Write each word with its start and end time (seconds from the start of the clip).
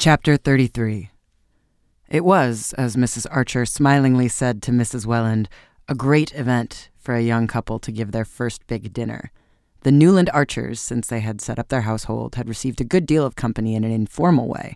Chapter 0.00 0.38
33 0.38 1.10
It 2.08 2.24
was, 2.24 2.72
as 2.78 2.96
Mrs. 2.96 3.26
Archer 3.30 3.66
smilingly 3.66 4.28
said 4.28 4.62
to 4.62 4.70
Mrs. 4.70 5.04
Welland, 5.04 5.46
a 5.90 5.94
great 5.94 6.34
event 6.34 6.88
for 6.96 7.14
a 7.14 7.20
young 7.20 7.46
couple 7.46 7.78
to 7.80 7.92
give 7.92 8.10
their 8.10 8.24
first 8.24 8.66
big 8.66 8.94
dinner. 8.94 9.30
The 9.82 9.92
Newland 9.92 10.30
Archers, 10.32 10.80
since 10.80 11.06
they 11.06 11.20
had 11.20 11.42
set 11.42 11.58
up 11.58 11.68
their 11.68 11.82
household, 11.82 12.36
had 12.36 12.48
received 12.48 12.80
a 12.80 12.84
good 12.84 13.04
deal 13.04 13.26
of 13.26 13.36
company 13.36 13.74
in 13.74 13.84
an 13.84 13.92
informal 13.92 14.48
way. 14.48 14.74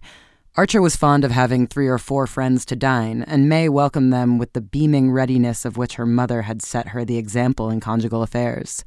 Archer 0.57 0.83
was 0.83 0.95
fond 0.95 1.25
of 1.25 1.31
having 1.31 1.67
three 1.67 1.89
or 1.89 1.97
four 1.97 2.27
friends 2.27 2.67
to 2.67 2.77
dine, 2.77 3.23
and 3.23 3.49
May 3.49 3.71
welcomed 3.71 4.13
them 4.13 4.37
with 4.37 4.53
the 4.53 4.61
beaming 4.61 5.11
readiness 5.11 5.65
of 5.65 5.79
which 5.79 5.95
her 5.95 6.05
mother 6.05 6.43
had 6.43 6.61
set 6.61 6.89
her 6.89 7.03
the 7.03 7.17
example 7.17 7.71
in 7.71 7.81
conjugal 7.81 8.23
affairs. 8.23 8.85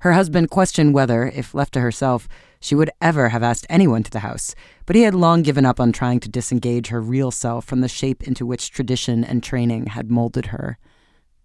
Her 0.00 0.12
husband 0.12 0.50
questioned 0.50 0.94
whether, 0.94 1.26
if 1.26 1.54
left 1.54 1.74
to 1.74 1.80
herself, 1.80 2.28
she 2.60 2.74
would 2.74 2.90
ever 3.00 3.30
have 3.30 3.42
asked 3.42 3.66
anyone 3.68 4.04
to 4.04 4.10
the 4.10 4.20
house, 4.20 4.54
but 4.86 4.94
he 4.94 5.02
had 5.02 5.14
long 5.14 5.42
given 5.42 5.66
up 5.66 5.80
on 5.80 5.90
trying 5.90 6.20
to 6.20 6.28
disengage 6.28 6.88
her 6.88 7.00
real 7.00 7.30
self 7.30 7.64
from 7.64 7.80
the 7.80 7.88
shape 7.88 8.22
into 8.22 8.46
which 8.46 8.70
tradition 8.70 9.24
and 9.24 9.42
training 9.42 9.86
had 9.86 10.10
molded 10.10 10.46
her. 10.46 10.78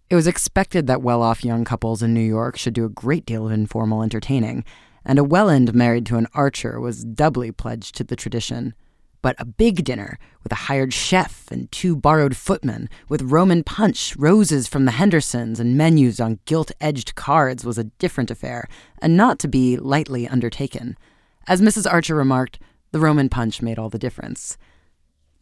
It 0.10 0.16
was 0.16 0.28
expected 0.28 0.86
that 0.86 1.02
well 1.02 1.24
off 1.24 1.44
young 1.44 1.66
couples 1.66 2.04
in 2.04 2.14
New 2.14 2.22
York 2.22 2.58
should 2.58 2.76
do 2.76 2.86
a 2.86 2.90
great 2.90 3.26
deal 3.26 3.48
of 3.48 3.52
informal 3.52 4.04
entertaining, 4.04 4.64
and 5.04 5.18
a 5.18 5.24
Welland 5.24 5.74
married 5.74 6.06
to 6.08 6.18
an 6.18 6.28
archer 6.34 6.80
was 6.80 7.04
doubly 7.04 7.52
pledged 7.52 7.96
to 7.96 8.04
the 8.04 8.16
tradition 8.16 8.76
but 9.24 9.36
a 9.40 9.46
big 9.46 9.84
dinner 9.84 10.20
with 10.44 10.52
a 10.52 10.66
hired 10.68 10.94
chef 10.94 11.50
and 11.50 11.72
two 11.72 11.96
borrowed 11.96 12.36
footmen, 12.38 12.88
with 13.10 13.24
Roman 13.24 13.64
punch, 13.64 14.16
roses 14.18 14.68
from 14.68 14.86
the 14.86 14.92
Hendersons, 14.92 15.60
and 15.60 15.76
menus 15.76 16.20
on 16.20 16.38
gilt 16.46 16.72
edged 16.80 17.16
cards 17.16 17.66
was 17.66 17.80
a 17.80 17.86
different 17.86 18.30
affair, 18.30 18.68
and 19.02 19.18
not 19.18 19.40
to 19.40 19.48
be 19.48 19.78
lightly 19.78 20.28
undertaken. 20.28 20.96
As 21.48 21.62
Mrs. 21.62 21.92
Archer 21.92 22.14
remarked, 22.14 22.60
the 22.92 23.00
Roman 23.00 23.30
punch 23.30 23.62
made 23.62 23.80
all 23.80 23.90
the 23.90 23.98
difference 23.98 24.58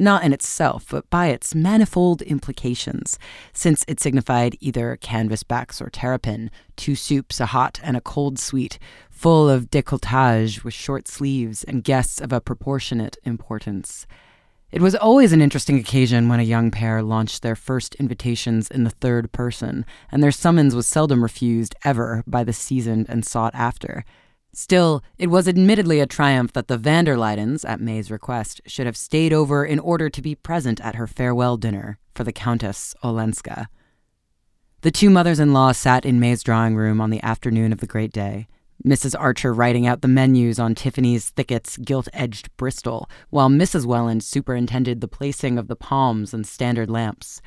not 0.02 0.24
in 0.24 0.34
itself, 0.34 0.88
but 0.90 1.10
by 1.10 1.28
its 1.28 1.56
manifold 1.56 2.22
implications, 2.24 3.18
since 3.54 3.86
it 3.88 4.00
signified 4.00 4.58
either 4.60 4.98
canvasbacks 5.00 5.82
or 5.82 5.90
terrapin, 5.90 6.52
two 6.76 6.96
soups, 6.96 7.40
a 7.40 7.46
hot 7.46 7.80
and 7.84 7.96
a 7.96 8.02
cold 8.02 8.40
sweet, 8.40 8.80
full 9.10 9.48
of 9.48 9.70
décolletage 9.70 10.64
with 10.64 10.74
short 10.74 11.08
sleeves 11.08 11.64
and 11.64 11.84
guests 11.84 12.20
of 12.20 12.34
a 12.34 12.42
proportionate 12.42 13.18
importance. 13.24 14.08
It 14.72 14.82
was 14.82 14.96
always 14.96 15.34
an 15.34 15.42
interesting 15.42 15.78
occasion 15.78 16.30
when 16.30 16.40
a 16.40 16.44
young 16.44 16.72
pair 16.72 17.04
launched 17.04 17.42
their 17.42 17.58
first 17.58 17.94
invitations 17.96 18.72
in 18.72 18.86
the 18.86 18.90
third 18.90 19.32
person, 19.34 19.86
and 20.12 20.24
their 20.24 20.32
summons 20.32 20.74
was 20.74 20.88
seldom 20.88 21.22
refused 21.22 21.76
ever 21.84 22.24
by 22.26 22.46
the 22.46 22.54
seasoned 22.54 23.08
and 23.10 23.26
sought 23.26 23.54
after. 23.54 24.06
Still, 24.54 25.02
it 25.18 25.28
was 25.28 25.48
admittedly 25.48 26.00
a 26.00 26.06
triumph 26.06 26.52
that 26.54 26.68
the 26.68 26.78
van 26.78 27.06
der 27.06 27.16
Luydens, 27.16 27.64
at 27.68 27.80
May's 27.80 28.12
request, 28.12 28.60
should 28.66 28.86
have 28.86 28.98
stayed 28.98 29.32
over 29.32 29.64
in 29.64 29.80
order 29.80 30.10
to 30.10 30.22
be 30.22 30.36
present 30.36 30.82
at 30.82 30.96
her 30.96 31.08
farewell 31.08 31.56
dinner 31.56 31.98
for 32.14 32.24
the 32.24 32.34
Countess 32.34 32.94
Olenska. 33.04 33.68
The 34.82 34.92
two 34.92 35.10
mothers 35.10 35.40
in 35.40 35.54
law 35.54 35.72
sat 35.72 36.06
in 36.06 36.20
May's 36.20 36.44
drawing 36.44 36.76
room 36.76 37.00
on 37.00 37.12
the 37.12 37.24
afternoon 37.24 37.72
of 37.72 37.80
the 37.80 37.88
great 37.88 38.12
day, 38.12 38.48
Mrs. 38.86 39.16
Archer 39.18 39.54
writing 39.54 39.86
out 39.86 40.02
the 40.02 40.08
menus 40.08 40.60
on 40.60 40.74
Tiffany's 40.74 41.30
Thicket's 41.30 41.78
gilt 41.78 42.10
edged 42.14 42.50
Bristol, 42.58 43.08
while 43.30 43.50
Mrs. 43.50 43.86
Welland 43.86 44.24
superintended 44.24 45.02
the 45.02 45.08
placing 45.08 45.60
of 45.60 45.68
the 45.68 45.76
palms 45.76 46.34
and 46.34 46.48
standard 46.48 46.90
lamps. 46.90 47.42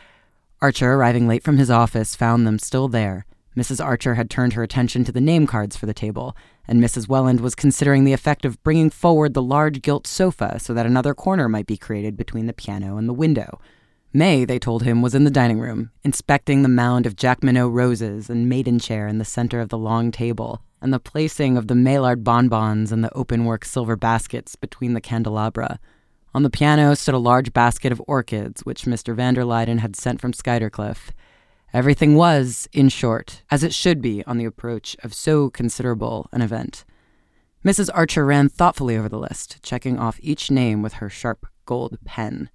Archer, 0.63 0.95
arriving 0.95 1.27
late 1.27 1.43
from 1.43 1.59
his 1.59 1.71
office, 1.71 2.15
found 2.15 2.47
them 2.47 2.59
still 2.59 2.89
there. 2.89 3.27
Mrs. 3.57 3.85
Archer 3.85 4.15
had 4.15 4.29
turned 4.29 4.55
her 4.55 4.63
attention 4.63 5.05
to 5.05 5.13
the 5.13 5.21
name 5.21 5.47
cards 5.47 5.77
for 5.77 5.87
the 5.87 5.95
table, 5.95 6.37
and 6.67 6.83
Mrs. 6.83 7.09
Welland 7.09 7.41
was 7.41 7.55
considering 7.55 8.05
the 8.05 8.13
effect 8.13 8.45
of 8.45 8.63
bringing 8.65 8.91
forward 8.91 9.35
the 9.35 9.43
large 9.43 9.81
gilt 9.81 10.07
sofa 10.07 10.59
so 10.59 10.75
that 10.75 10.87
another 10.87 11.15
corner 11.15 11.49
might 11.49 11.67
be 11.67 11.77
created 11.77 12.17
between 12.17 12.47
the 12.47 12.53
piano 12.53 12.97
and 12.97 13.09
the 13.09 13.13
window. 13.13 13.61
May, 14.13 14.45
they 14.45 14.59
told 14.59 14.85
him, 14.85 15.03
was 15.03 15.15
in 15.15 15.25
the 15.25 15.31
dining 15.31 15.59
room, 15.59 15.91
inspecting 16.05 16.63
the 16.63 16.69
mound 16.69 17.05
of 17.05 17.17
Jacqueminot 17.17 17.73
roses 17.73 18.31
and 18.31 18.49
maidenhair 18.49 19.09
in 19.09 19.19
the 19.19 19.25
center 19.25 19.61
of 19.61 19.71
the 19.71 19.79
long 19.79 20.11
table, 20.11 20.63
and 20.81 20.93
the 20.93 21.01
placing 21.01 21.57
of 21.57 21.67
the 21.67 21.75
Maillard 21.75 22.23
bonbons 22.23 22.93
and 22.93 23.03
the 23.03 23.11
openwork 23.11 23.65
silver 23.65 23.97
baskets 23.97 24.55
between 24.55 24.95
the 24.95 25.01
candelabra. 25.01 25.81
On 26.35 26.43
the 26.43 26.51
piano 26.51 26.95
stood 26.95 27.15
a 27.15 27.19
large 27.19 27.53
basket 27.53 27.91
of 27.91 28.03
orchids, 28.07 28.63
which 28.63 28.85
Mr. 28.85 29.15
van 29.15 29.35
der 29.35 29.45
Luyden 29.45 29.79
had 29.79 29.97
sent 29.97 30.21
from 30.21 30.33
Skuytercliff. 30.33 31.11
Everything 31.75 32.15
was, 32.15 32.69
in 32.73 32.89
short, 32.89 33.43
as 33.51 33.65
it 33.65 33.75
should 33.75 34.01
be 34.01 34.25
on 34.27 34.39
the 34.39 34.45
approach 34.45 34.97
of 35.03 35.13
so 35.13 35.51
considerable 35.51 36.29
an 36.31 36.41
event. 36.41 36.85
Mrs. 37.65 37.91
Archer 37.93 38.25
ran 38.25 38.49
thoughtfully 38.49 38.97
over 38.97 39.09
the 39.09 39.19
list, 39.19 39.61
checking 39.61 39.99
off 39.99 40.21
each 40.23 40.53
name 40.53 40.83
with 40.83 40.95
her 40.95 41.11
sharp 41.11 41.49
gold 41.67 41.99
pen. 42.05 42.49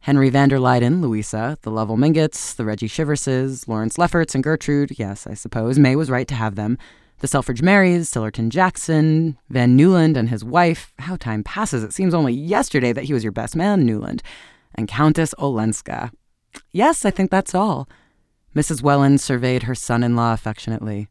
Henry 0.00 0.28
van 0.28 0.48
der 0.48 0.58
Luyden, 0.58 1.00
Louisa, 1.00 1.56
the 1.62 1.70
Lovell 1.70 1.96
Mingotts, 1.96 2.56
the 2.56 2.64
Reggie 2.64 2.88
Shiverses, 2.88 3.68
Lawrence 3.68 3.96
Lefferts, 3.96 4.34
and 4.34 4.42
Gertrude, 4.42 4.98
yes, 4.98 5.24
I 5.24 5.34
suppose, 5.34 5.78
May 5.78 5.94
was 5.94 6.10
right 6.10 6.26
to 6.26 6.34
have 6.34 6.56
them, 6.56 6.76
the 7.20 7.28
Selfridge 7.28 7.62
Merrys, 7.62 8.10
Sillerton 8.10 8.48
Jackson, 8.48 9.38
Van 9.50 9.76
Newland 9.76 10.16
and 10.16 10.30
his 10.30 10.44
wife, 10.44 10.92
how 10.98 11.14
time 11.14 11.44
passes, 11.44 11.84
it 11.84 11.92
seems 11.92 12.12
only 12.12 12.32
yesterday 12.32 12.92
that 12.92 13.04
he 13.04 13.12
was 13.12 13.22
your 13.22 13.30
best 13.30 13.54
man, 13.54 13.86
Newland, 13.86 14.20
and 14.74 14.88
Countess 14.88 15.32
Olenska. 15.38 16.10
Yes, 16.72 17.04
I 17.04 17.12
think 17.12 17.30
that's 17.30 17.54
all. 17.54 17.88
Mrs. 18.54 18.82
Welland 18.82 19.20
surveyed 19.20 19.64
her 19.64 19.74
son 19.74 20.04
in 20.04 20.14
law 20.14 20.32
affectionately. 20.32 21.08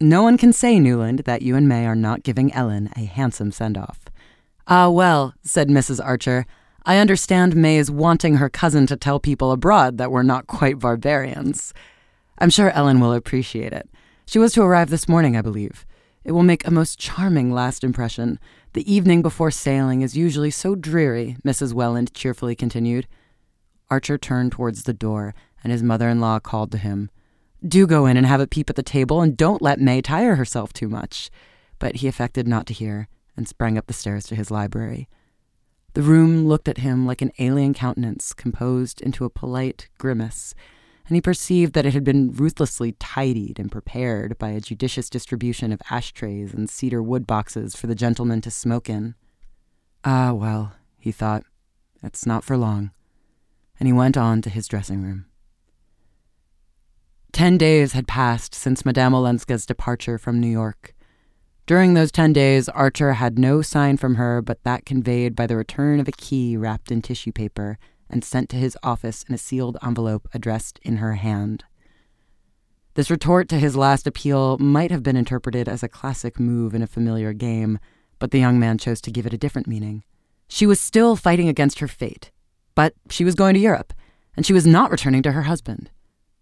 No 0.00 0.22
one 0.22 0.38
can 0.38 0.52
say, 0.52 0.78
Newland, 0.78 1.20
that 1.20 1.42
you 1.42 1.56
and 1.56 1.68
May 1.68 1.86
are 1.86 1.96
not 1.96 2.22
giving 2.22 2.52
Ellen 2.52 2.90
a 2.96 3.04
handsome 3.04 3.50
send 3.50 3.76
off. 3.76 4.04
Ah, 4.68 4.88
well, 4.88 5.34
said 5.42 5.68
Mrs. 5.68 6.04
Archer, 6.04 6.46
I 6.86 6.98
understand 6.98 7.56
May 7.56 7.78
is 7.78 7.90
wanting 7.90 8.36
her 8.36 8.48
cousin 8.48 8.86
to 8.86 8.96
tell 8.96 9.18
people 9.18 9.50
abroad 9.50 9.98
that 9.98 10.12
we're 10.12 10.22
not 10.22 10.46
quite 10.46 10.78
barbarians. 10.78 11.74
I'm 12.38 12.50
sure 12.50 12.70
Ellen 12.70 13.00
will 13.00 13.12
appreciate 13.12 13.72
it. 13.72 13.88
She 14.24 14.38
was 14.38 14.52
to 14.52 14.62
arrive 14.62 14.90
this 14.90 15.08
morning, 15.08 15.36
I 15.36 15.42
believe. 15.42 15.84
It 16.22 16.32
will 16.32 16.44
make 16.44 16.66
a 16.66 16.70
most 16.70 16.98
charming 16.98 17.52
last 17.52 17.82
impression. 17.82 18.38
The 18.74 18.92
evening 18.92 19.22
before 19.22 19.50
sailing 19.50 20.02
is 20.02 20.16
usually 20.16 20.50
so 20.50 20.76
dreary, 20.76 21.36
Mrs. 21.44 21.72
Welland 21.72 22.14
cheerfully 22.14 22.54
continued. 22.54 23.08
Archer 23.90 24.18
turned 24.18 24.52
towards 24.52 24.84
the 24.84 24.92
door 24.92 25.34
and 25.62 25.72
his 25.72 25.82
mother 25.82 26.08
in 26.08 26.20
law 26.20 26.38
called 26.38 26.70
to 26.72 26.78
him. 26.78 27.10
Do 27.66 27.86
go 27.86 28.06
in 28.06 28.16
and 28.16 28.26
have 28.26 28.40
a 28.40 28.46
peep 28.46 28.70
at 28.70 28.76
the 28.76 28.82
table, 28.82 29.20
and 29.20 29.36
don't 29.36 29.62
let 29.62 29.80
May 29.80 30.00
tire 30.00 30.36
herself 30.36 30.72
too 30.72 30.88
much. 30.88 31.30
But 31.78 31.96
he 31.96 32.08
affected 32.08 32.46
not 32.46 32.66
to 32.66 32.74
hear, 32.74 33.08
and 33.36 33.48
sprang 33.48 33.76
up 33.76 33.86
the 33.86 33.92
stairs 33.92 34.26
to 34.26 34.34
his 34.34 34.50
library. 34.50 35.08
The 35.94 36.02
room 36.02 36.46
looked 36.46 36.68
at 36.68 36.78
him 36.78 37.06
like 37.06 37.22
an 37.22 37.32
alien 37.38 37.74
countenance 37.74 38.32
composed 38.32 39.00
into 39.00 39.24
a 39.24 39.30
polite 39.30 39.88
grimace, 39.98 40.54
and 41.08 41.16
he 41.16 41.20
perceived 41.20 41.72
that 41.72 41.86
it 41.86 41.94
had 41.94 42.04
been 42.04 42.32
ruthlessly 42.32 42.92
tidied 42.92 43.58
and 43.58 43.72
prepared 43.72 44.38
by 44.38 44.50
a 44.50 44.60
judicious 44.60 45.08
distribution 45.08 45.72
of 45.72 45.80
ashtrays 45.90 46.52
and 46.52 46.68
cedar 46.68 47.02
wood 47.02 47.26
boxes 47.26 47.74
for 47.74 47.86
the 47.86 47.94
gentlemen 47.94 48.42
to 48.42 48.50
smoke 48.50 48.90
in. 48.90 49.14
Ah, 50.04 50.32
well, 50.32 50.74
he 50.98 51.10
thought, 51.10 51.44
it's 52.02 52.26
not 52.26 52.44
for 52.44 52.56
long. 52.56 52.90
And 53.80 53.86
he 53.86 53.92
went 53.92 54.16
on 54.16 54.42
to 54.42 54.50
his 54.50 54.68
dressing 54.68 55.02
room. 55.02 55.24
Ten 57.38 57.56
days 57.56 57.92
had 57.92 58.08
passed 58.08 58.52
since 58.52 58.84
Madame 58.84 59.14
Olenska's 59.14 59.64
departure 59.64 60.18
from 60.18 60.40
New 60.40 60.48
York. 60.48 60.92
During 61.66 61.94
those 61.94 62.10
ten 62.10 62.32
days, 62.32 62.68
Archer 62.68 63.12
had 63.12 63.38
no 63.38 63.62
sign 63.62 63.96
from 63.96 64.16
her 64.16 64.42
but 64.42 64.64
that 64.64 64.84
conveyed 64.84 65.36
by 65.36 65.46
the 65.46 65.56
return 65.56 66.00
of 66.00 66.08
a 66.08 66.18
key 66.18 66.56
wrapped 66.56 66.90
in 66.90 67.00
tissue 67.00 67.30
paper 67.30 67.78
and 68.10 68.24
sent 68.24 68.48
to 68.48 68.56
his 68.56 68.76
office 68.82 69.24
in 69.28 69.36
a 69.36 69.38
sealed 69.38 69.76
envelope 69.84 70.26
addressed 70.34 70.80
in 70.82 70.96
her 70.96 71.14
hand. 71.14 71.62
This 72.94 73.08
retort 73.08 73.48
to 73.50 73.60
his 73.60 73.76
last 73.76 74.08
appeal 74.08 74.58
might 74.58 74.90
have 74.90 75.04
been 75.04 75.16
interpreted 75.16 75.68
as 75.68 75.84
a 75.84 75.88
classic 75.88 76.40
move 76.40 76.74
in 76.74 76.82
a 76.82 76.88
familiar 76.88 77.32
game, 77.32 77.78
but 78.18 78.32
the 78.32 78.40
young 78.40 78.58
man 78.58 78.78
chose 78.78 79.00
to 79.02 79.12
give 79.12 79.26
it 79.26 79.32
a 79.32 79.38
different 79.38 79.68
meaning. 79.68 80.02
She 80.48 80.66
was 80.66 80.80
still 80.80 81.14
fighting 81.14 81.48
against 81.48 81.78
her 81.78 81.86
fate, 81.86 82.32
but 82.74 82.94
she 83.10 83.24
was 83.24 83.36
going 83.36 83.54
to 83.54 83.60
Europe, 83.60 83.92
and 84.36 84.44
she 84.44 84.52
was 84.52 84.66
not 84.66 84.90
returning 84.90 85.22
to 85.22 85.30
her 85.30 85.42
husband. 85.42 85.92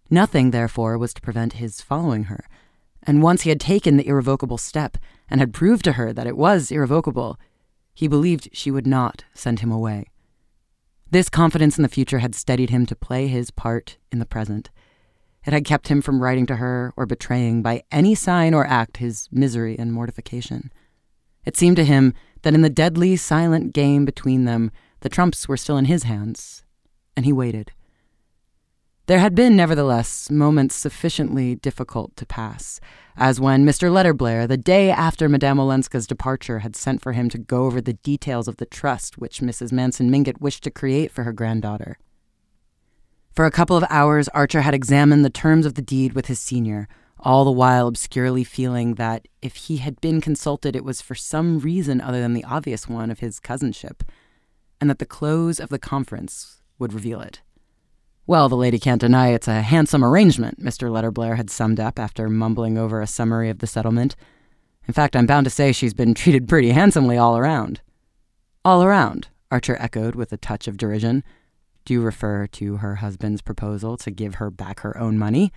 Nothing, 0.09 0.51
therefore, 0.51 0.97
was 0.97 1.13
to 1.13 1.21
prevent 1.21 1.53
his 1.53 1.81
following 1.81 2.25
her. 2.25 2.45
And 3.03 3.21
once 3.21 3.41
he 3.41 3.49
had 3.49 3.59
taken 3.59 3.97
the 3.97 4.07
irrevocable 4.07 4.57
step 4.57 4.97
and 5.29 5.39
had 5.39 5.53
proved 5.53 5.83
to 5.85 5.93
her 5.93 6.13
that 6.13 6.27
it 6.27 6.37
was 6.37 6.71
irrevocable, 6.71 7.37
he 7.93 8.07
believed 8.07 8.49
she 8.53 8.71
would 8.71 8.87
not 8.87 9.23
send 9.33 9.59
him 9.59 9.71
away. 9.71 10.05
This 11.09 11.29
confidence 11.29 11.77
in 11.77 11.83
the 11.83 11.89
future 11.89 12.19
had 12.19 12.35
steadied 12.35 12.69
him 12.69 12.85
to 12.85 12.95
play 12.95 13.27
his 13.27 13.49
part 13.49 13.97
in 14.11 14.19
the 14.19 14.25
present. 14.25 14.69
It 15.45 15.53
had 15.53 15.65
kept 15.65 15.87
him 15.87 16.01
from 16.01 16.21
writing 16.21 16.45
to 16.47 16.57
her 16.57 16.93
or 16.97 17.05
betraying 17.05 17.61
by 17.61 17.83
any 17.91 18.13
sign 18.13 18.53
or 18.53 18.67
act 18.67 18.97
his 18.97 19.29
misery 19.31 19.79
and 19.79 19.93
mortification. 19.93 20.71
It 21.45 21.55
seemed 21.55 21.77
to 21.77 21.85
him 21.85 22.13
that 22.41 22.53
in 22.53 22.61
the 22.61 22.69
deadly, 22.69 23.15
silent 23.15 23.73
game 23.73 24.03
between 24.03 24.43
them, 24.43 24.71
the 24.99 25.09
trumps 25.09 25.47
were 25.47 25.55
still 25.55 25.77
in 25.77 25.85
his 25.85 26.03
hands, 26.03 26.63
and 27.15 27.25
he 27.25 27.31
waited. 27.31 27.71
There 29.07 29.19
had 29.19 29.35
been, 29.35 29.55
nevertheless, 29.55 30.29
moments 30.29 30.75
sufficiently 30.75 31.55
difficult 31.55 32.17
to 32.17 32.25
pass, 32.25 32.81
as 33.15 33.39
when 33.39 33.65
Mr. 33.65 33.89
Letterblair, 33.89 34.45
the 34.49 34.57
day 34.57 34.91
after 34.91 35.29
Madame 35.29 35.61
Olenska's 35.61 36.05
departure, 36.05 36.59
had 36.59 36.75
sent 36.75 37.01
for 37.01 37.13
him 37.13 37.29
to 37.29 37.37
go 37.37 37.63
over 37.63 37.79
the 37.79 37.93
details 37.93 38.49
of 38.49 38.57
the 38.57 38.65
trust 38.65 39.17
which 39.17 39.39
Mrs. 39.39 39.71
Manson 39.71 40.11
Mingott 40.11 40.41
wished 40.41 40.61
to 40.65 40.71
create 40.71 41.09
for 41.09 41.23
her 41.23 41.31
granddaughter. 41.31 41.97
For 43.33 43.45
a 43.45 43.51
couple 43.51 43.77
of 43.77 43.85
hours, 43.89 44.27
Archer 44.29 44.59
had 44.59 44.73
examined 44.73 45.23
the 45.23 45.29
terms 45.29 45.65
of 45.65 45.75
the 45.75 45.81
deed 45.81 46.11
with 46.11 46.25
his 46.25 46.41
senior, 46.41 46.89
all 47.17 47.45
the 47.45 47.51
while 47.51 47.87
obscurely 47.87 48.43
feeling 48.43 48.95
that 48.95 49.25
if 49.41 49.55
he 49.55 49.77
had 49.77 50.01
been 50.01 50.19
consulted, 50.19 50.75
it 50.75 50.83
was 50.83 50.99
for 50.99 51.15
some 51.15 51.59
reason 51.59 52.01
other 52.01 52.19
than 52.19 52.33
the 52.33 52.43
obvious 52.43 52.89
one 52.89 53.09
of 53.09 53.19
his 53.19 53.39
cousinship, 53.39 54.03
and 54.81 54.89
that 54.89 54.99
the 54.99 55.05
close 55.05 55.61
of 55.61 55.69
the 55.69 55.79
conference 55.79 56.61
would 56.77 56.91
reveal 56.91 57.21
it. 57.21 57.39
Well, 58.29 58.49
the 58.49 58.57
lady 58.57 58.77
can't 58.77 58.99
deny 58.99 59.29
it's 59.29 59.47
a 59.47 59.61
handsome 59.61 60.03
arrangement, 60.03 60.61
Mr. 60.61 60.91
Letterblair 60.91 61.37
had 61.37 61.49
summed 61.49 61.79
up 61.79 61.97
after 61.97 62.27
mumbling 62.27 62.77
over 62.77 62.99
a 62.99 63.07
summary 63.07 63.49
of 63.49 63.59
the 63.59 63.67
settlement. 63.67 64.17
In 64.85 64.93
fact, 64.93 65.15
I'm 65.15 65.25
bound 65.25 65.45
to 65.45 65.49
say 65.49 65.71
she's 65.71 65.93
been 65.93 66.13
treated 66.13 66.45
pretty 66.45 66.71
handsomely 66.71 67.17
all 67.17 67.37
around. 67.37 67.79
All 68.65 68.83
around, 68.83 69.29
Archer 69.49 69.77
echoed 69.79 70.13
with 70.13 70.33
a 70.33 70.37
touch 70.37 70.67
of 70.67 70.75
derision. 70.75 71.23
Do 71.85 71.93
you 71.93 72.01
refer 72.01 72.47
to 72.47 72.77
her 72.77 72.95
husband's 72.95 73.41
proposal 73.41 73.95
to 73.95 74.11
give 74.11 74.35
her 74.35 74.51
back 74.51 74.81
her 74.81 74.97
own 74.97 75.17
money? 75.17 75.53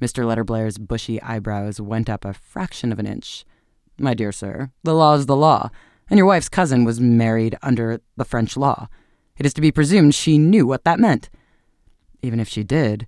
Mr. 0.00 0.24
Letterblair's 0.24 0.78
bushy 0.78 1.22
eyebrows 1.22 1.80
went 1.80 2.10
up 2.10 2.24
a 2.24 2.32
fraction 2.32 2.90
of 2.90 2.98
an 2.98 3.06
inch. 3.06 3.44
My 3.96 4.12
dear 4.12 4.32
sir, 4.32 4.72
the 4.82 4.94
law 4.94 5.14
is 5.14 5.26
the 5.26 5.36
law, 5.36 5.70
and 6.10 6.18
your 6.18 6.26
wife's 6.26 6.48
cousin 6.48 6.82
was 6.82 7.00
married 7.00 7.56
under 7.62 8.00
the 8.16 8.24
French 8.24 8.56
law. 8.56 8.88
It 9.36 9.46
is 9.46 9.54
to 9.54 9.60
be 9.60 9.70
presumed 9.70 10.16
she 10.16 10.36
knew 10.36 10.66
what 10.66 10.82
that 10.82 10.98
meant. 10.98 11.30
Even 12.22 12.40
if 12.40 12.48
she 12.48 12.62
did, 12.62 13.06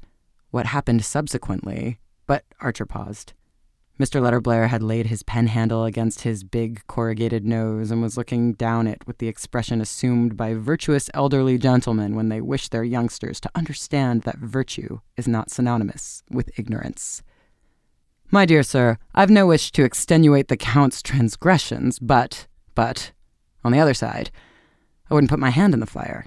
what 0.50 0.66
happened 0.66 1.05
subsequently? 1.05 1.99
But 2.26 2.44
Archer 2.61 2.87
paused. 2.87 3.32
Mr. 3.99 4.20
Letterblair 4.20 4.69
had 4.69 4.82
laid 4.82 5.06
his 5.06 5.22
pen 5.22 5.46
handle 5.46 5.84
against 5.84 6.22
his 6.22 6.43
big 6.43 6.84
corrugated 6.88 7.44
nose 7.44 7.93
and 7.93 8.02
was 8.02 8.16
looking 8.16 8.52
down 8.55 8.88
it 8.88 9.06
with 9.06 9.19
the 9.19 9.28
expression 9.28 9.81
assumed 9.81 10.37
by 10.37 10.52
virtuous 10.55 11.08
elderly 11.14 11.58
gentlemen 11.58 12.16
when 12.16 12.28
they 12.28 12.40
wish 12.40 12.69
their 12.69 12.82
youngsters 12.82 13.38
to 13.40 13.50
understand 13.55 14.22
that 14.22 14.38
virtue 14.38 14.99
is 15.17 15.28
not 15.28 15.49
synonymous 15.49 16.25
with 16.28 16.50
ignorance. 16.58 17.22
My 18.32 18.44
dear 18.44 18.64
sir, 18.64 18.99
I've 19.14 19.31
no 19.31 19.46
wish 19.46 19.70
to 19.72 19.84
extenuate 19.84 20.49
the 20.49 20.56
Count's 20.56 21.00
transgressions, 21.00 22.00
but, 22.00 22.49
but, 22.75 23.12
on 23.62 23.70
the 23.70 23.78
other 23.78 23.94
side, 23.94 24.32
I 25.08 25.14
wouldn't 25.14 25.31
put 25.31 25.38
my 25.38 25.50
hand 25.50 25.72
in 25.72 25.78
the 25.78 25.87
fire. 25.87 26.26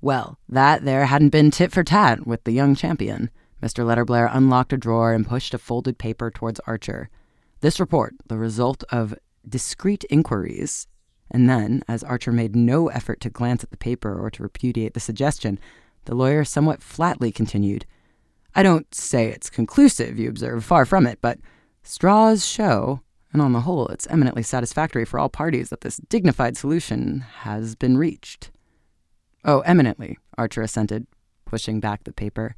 Well, 0.00 0.38
that 0.48 0.84
there 0.84 1.06
hadn't 1.06 1.30
been 1.30 1.50
tit 1.50 1.72
for 1.72 1.82
tat 1.82 2.26
with 2.26 2.44
the 2.44 2.52
young 2.52 2.74
champion. 2.74 3.30
Mr. 3.60 3.84
Letterblair 3.84 4.30
unlocked 4.32 4.72
a 4.72 4.76
drawer 4.76 5.12
and 5.12 5.26
pushed 5.26 5.54
a 5.54 5.58
folded 5.58 5.98
paper 5.98 6.30
towards 6.30 6.60
Archer. 6.60 7.10
This 7.60 7.80
report, 7.80 8.14
the 8.28 8.38
result 8.38 8.84
of 8.90 9.14
discreet 9.48 10.04
inquiries. 10.08 10.86
And 11.30 11.50
then, 11.50 11.82
as 11.88 12.04
Archer 12.04 12.30
made 12.30 12.54
no 12.54 12.88
effort 12.88 13.20
to 13.22 13.30
glance 13.30 13.64
at 13.64 13.70
the 13.70 13.76
paper 13.76 14.18
or 14.18 14.30
to 14.30 14.42
repudiate 14.42 14.94
the 14.94 15.00
suggestion, 15.00 15.58
the 16.04 16.14
lawyer 16.14 16.44
somewhat 16.44 16.82
flatly 16.82 17.32
continued. 17.32 17.84
I 18.54 18.62
don't 18.62 18.92
say 18.94 19.26
it's 19.26 19.50
conclusive, 19.50 20.18
you 20.18 20.28
observe, 20.28 20.64
far 20.64 20.84
from 20.84 21.06
it, 21.06 21.18
but 21.20 21.38
straws 21.82 22.46
show, 22.46 23.00
and 23.32 23.42
on 23.42 23.52
the 23.52 23.60
whole, 23.60 23.88
it's 23.88 24.06
eminently 24.06 24.42
satisfactory 24.42 25.04
for 25.04 25.18
all 25.18 25.28
parties 25.28 25.70
that 25.70 25.82
this 25.82 25.98
dignified 26.08 26.56
solution 26.56 27.20
has 27.40 27.74
been 27.74 27.98
reached. 27.98 28.50
Oh, 29.44 29.60
eminently, 29.60 30.18
Archer 30.36 30.62
assented, 30.62 31.06
pushing 31.44 31.80
back 31.80 32.04
the 32.04 32.12
paper. 32.12 32.54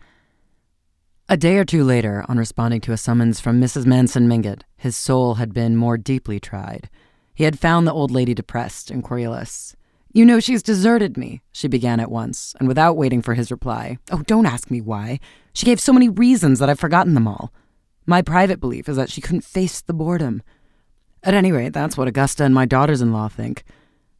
A 1.29 1.37
day 1.37 1.59
or 1.59 1.65
two 1.65 1.85
later, 1.85 2.25
on 2.29 2.39
responding 2.39 2.81
to 2.83 2.93
a 2.93 2.97
summons 2.97 3.39
from 3.39 3.61
Mrs. 3.61 3.87
Manson 3.87 4.27
Mingott, 4.27 4.63
his 4.77 4.97
soul 4.97 5.35
had 5.35 5.55
been 5.55 5.77
more 5.77 5.97
deeply 5.97 6.41
tried. 6.41 6.91
He 7.35 7.45
had 7.45 7.59
found 7.59 7.87
the 7.87 7.93
old 7.93 8.11
lady 8.11 8.35
depressed 8.35 8.91
and 8.91 9.05
querulous. 9.05 9.77
You 10.13 10.25
know, 10.25 10.41
she's 10.41 10.63
deserted 10.63 11.17
me, 11.17 11.43
she 11.53 11.69
began 11.69 12.01
at 12.01 12.11
once, 12.11 12.57
and 12.59 12.67
without 12.67 12.97
waiting 12.97 13.23
for 13.23 13.35
his 13.35 13.53
reply. 13.53 13.99
Oh, 14.11 14.23
don't 14.27 14.47
ask 14.47 14.71
me 14.71 14.81
why. 14.81 15.21
She 15.53 15.67
gave 15.67 15.79
so 15.79 15.93
many 15.93 16.09
reasons 16.09 16.59
that 16.59 16.69
I've 16.69 16.81
forgotten 16.81 17.15
them 17.15 17.29
all. 17.29 17.53
My 18.07 18.23
private 18.23 18.59
belief 18.59 18.89
is 18.89 18.97
that 18.97 19.11
she 19.11 19.21
couldn't 19.21 19.45
face 19.45 19.81
the 19.81 19.95
boredom. 19.95 20.43
At 21.23 21.35
any 21.35 21.53
rate, 21.53 21.73
that's 21.73 21.97
what 21.97 22.09
Augusta 22.09 22.43
and 22.43 22.53
my 22.53 22.67
daughters 22.67 23.01
in 23.01 23.13
law 23.13 23.29
think. 23.29 23.63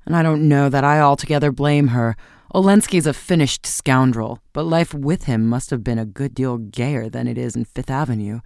And 0.07 0.15
I 0.15 0.23
don't 0.23 0.49
know 0.49 0.69
that 0.69 0.85
I 0.85 1.01
altogether 1.01 1.51
blame 1.51 1.89
her, 1.89 2.17
Olenski's 2.53 3.07
a 3.07 3.13
finished 3.13 3.65
scoundrel, 3.65 4.41
but 4.53 4.65
life 4.65 4.93
with 4.93 5.25
him 5.25 5.47
must 5.49 5.71
have 5.71 5.85
been 5.85 6.01
a 6.01 6.05
good 6.05 6.35
deal 6.35 6.59
gayer 6.59 7.09
than 7.09 7.29
it 7.29 7.39
is 7.39 7.55
in 7.55 7.65
Fifth 7.65 7.91
Avenue. 7.91 8.41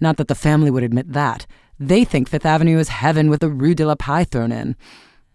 Not 0.00 0.16
that 0.16 0.28
the 0.28 0.34
family 0.34 0.70
would 0.70 0.82
admit 0.82 1.12
that. 1.12 1.46
They 1.78 2.04
think 2.04 2.28
Fifth 2.28 2.46
Avenue 2.46 2.78
is 2.78 2.88
heaven 2.88 3.28
with 3.28 3.40
the 3.40 3.50
Rue 3.50 3.74
de 3.74 3.84
la 3.84 3.96
Paix 3.96 4.30
thrown 4.30 4.50
in. 4.50 4.76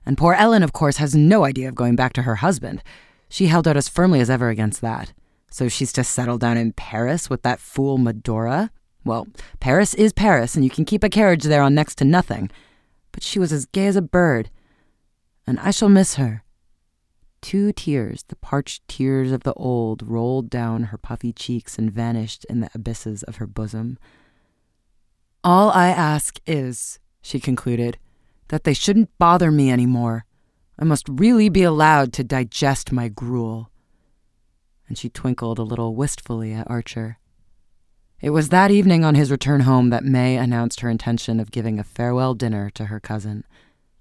And 0.08 0.18
poor 0.18 0.34
Ellen, 0.34 0.64
of 0.64 0.74
course, 0.74 0.98
has 0.98 1.16
no 1.16 1.46
idea 1.46 1.70
of 1.70 1.76
going 1.76 1.96
back 1.96 2.14
to 2.14 2.24
her 2.24 2.38
husband. 2.38 2.82
She 3.30 3.48
held 3.48 3.68
out 3.68 3.78
as 3.78 3.90
firmly 3.90 4.20
as 4.22 4.30
ever 4.30 4.50
against 4.50 4.82
that. 4.82 5.14
So 5.52 5.68
she's 5.68 5.94
to 5.94 6.04
settle 6.04 6.40
down 6.40 6.58
in 6.58 6.74
Paris 6.74 7.30
with 7.30 7.44
that 7.44 7.60
fool 7.60 7.98
Medora? 7.98 8.72
Well, 9.04 9.28
Paris 9.60 9.94
is 9.94 10.14
Paris, 10.14 10.56
and 10.56 10.64
you 10.64 10.72
can 10.72 10.86
keep 10.86 11.04
a 11.04 11.10
carriage 11.10 11.44
there 11.44 11.62
on 11.62 11.76
next 11.76 11.96
to 12.00 12.06
nothing. 12.06 12.50
But 13.12 13.22
she 13.22 13.38
was 13.38 13.54
as 13.54 13.68
gay 13.68 13.86
as 13.86 13.96
a 13.96 14.02
bird. 14.02 14.50
And 15.46 15.60
I 15.60 15.70
shall 15.70 15.90
miss 15.90 16.16
her. 16.16 16.44
Two 17.46 17.72
tears, 17.74 18.24
the 18.30 18.36
parched 18.38 18.88
tears 18.88 19.32
of 19.32 19.44
the 19.44 19.54
old, 19.54 20.02
rolled 20.02 20.50
down 20.50 20.86
her 20.86 20.98
puffy 20.98 21.32
cheeks 21.32 21.78
and 21.78 21.92
vanished 21.92 22.44
in 22.46 22.60
the 22.60 22.72
abysses 22.74 23.22
of 23.22 23.36
her 23.36 23.46
bosom. 23.46 24.00
All 25.44 25.70
I 25.70 25.90
ask 25.90 26.40
is, 26.48 26.98
she 27.22 27.40
concluded, 27.40 28.00
that 28.48 28.64
they 28.64 28.74
shouldn't 28.74 29.16
bother 29.20 29.52
me 29.52 29.70
any 29.70 29.86
more. 29.86 30.26
I 30.80 30.86
must 30.86 31.08
really 31.08 31.50
be 31.50 31.62
allowed 31.62 32.14
to 32.14 32.24
digest 32.24 32.92
my 32.92 33.10
gruel. 33.10 33.70
And 34.88 34.98
she 34.98 35.12
twinkled 35.12 35.60
a 35.60 35.64
little 35.64 35.96
wistfully 35.96 36.52
at 36.52 36.68
Archer. 36.68 37.20
It 38.22 38.32
was 38.32 38.50
that 38.50 38.72
evening 38.72 39.06
on 39.06 39.14
his 39.14 39.30
return 39.30 39.62
home 39.62 39.92
that 39.92 40.04
May 40.04 40.38
announced 40.38 40.80
her 40.80 40.90
intention 40.90 41.40
of 41.40 41.52
giving 41.52 41.78
a 41.78 41.84
farewell 41.84 42.34
dinner 42.34 42.72
to 42.72 42.86
her 42.86 43.00
cousin. 43.00 43.44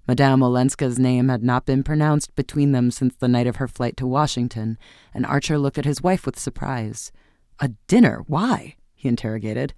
Madame 0.07 0.41
Olenska's 0.41 0.99
name 0.99 1.29
had 1.29 1.43
not 1.43 1.65
been 1.65 1.83
pronounced 1.83 2.35
between 2.35 2.71
them 2.71 2.91
since 2.91 3.15
the 3.15 3.27
night 3.27 3.47
of 3.47 3.55
her 3.55 3.67
flight 3.67 3.97
to 3.97 4.05
Washington, 4.05 4.77
and 5.13 5.25
Archer 5.25 5.57
looked 5.57 5.77
at 5.77 5.85
his 5.85 6.01
wife 6.01 6.25
with 6.25 6.37
surprise. 6.37 7.11
A 7.59 7.69
dinner? 7.87 8.23
Why? 8.27 8.75
he 8.93 9.07
interrogated. 9.07 9.73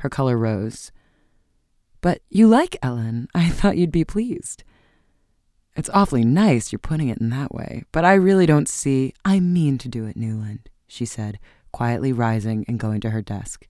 Her 0.00 0.08
color 0.08 0.36
rose. 0.36 0.92
But 2.00 2.20
you 2.30 2.46
like 2.46 2.76
Ellen. 2.82 3.28
I 3.34 3.48
thought 3.48 3.76
you'd 3.76 3.92
be 3.92 4.04
pleased. 4.04 4.64
It's 5.74 5.90
awfully 5.90 6.24
nice 6.24 6.70
you're 6.70 6.78
putting 6.78 7.08
it 7.08 7.18
in 7.18 7.30
that 7.30 7.54
way, 7.54 7.84
but 7.92 8.04
I 8.04 8.14
really 8.14 8.44
don't 8.44 8.68
see. 8.68 9.14
I 9.24 9.40
mean 9.40 9.78
to 9.78 9.88
do 9.88 10.06
it, 10.06 10.16
Newland, 10.16 10.68
she 10.86 11.06
said, 11.06 11.38
quietly 11.72 12.12
rising 12.12 12.64
and 12.68 12.78
going 12.78 13.00
to 13.00 13.10
her 13.10 13.22
desk. 13.22 13.66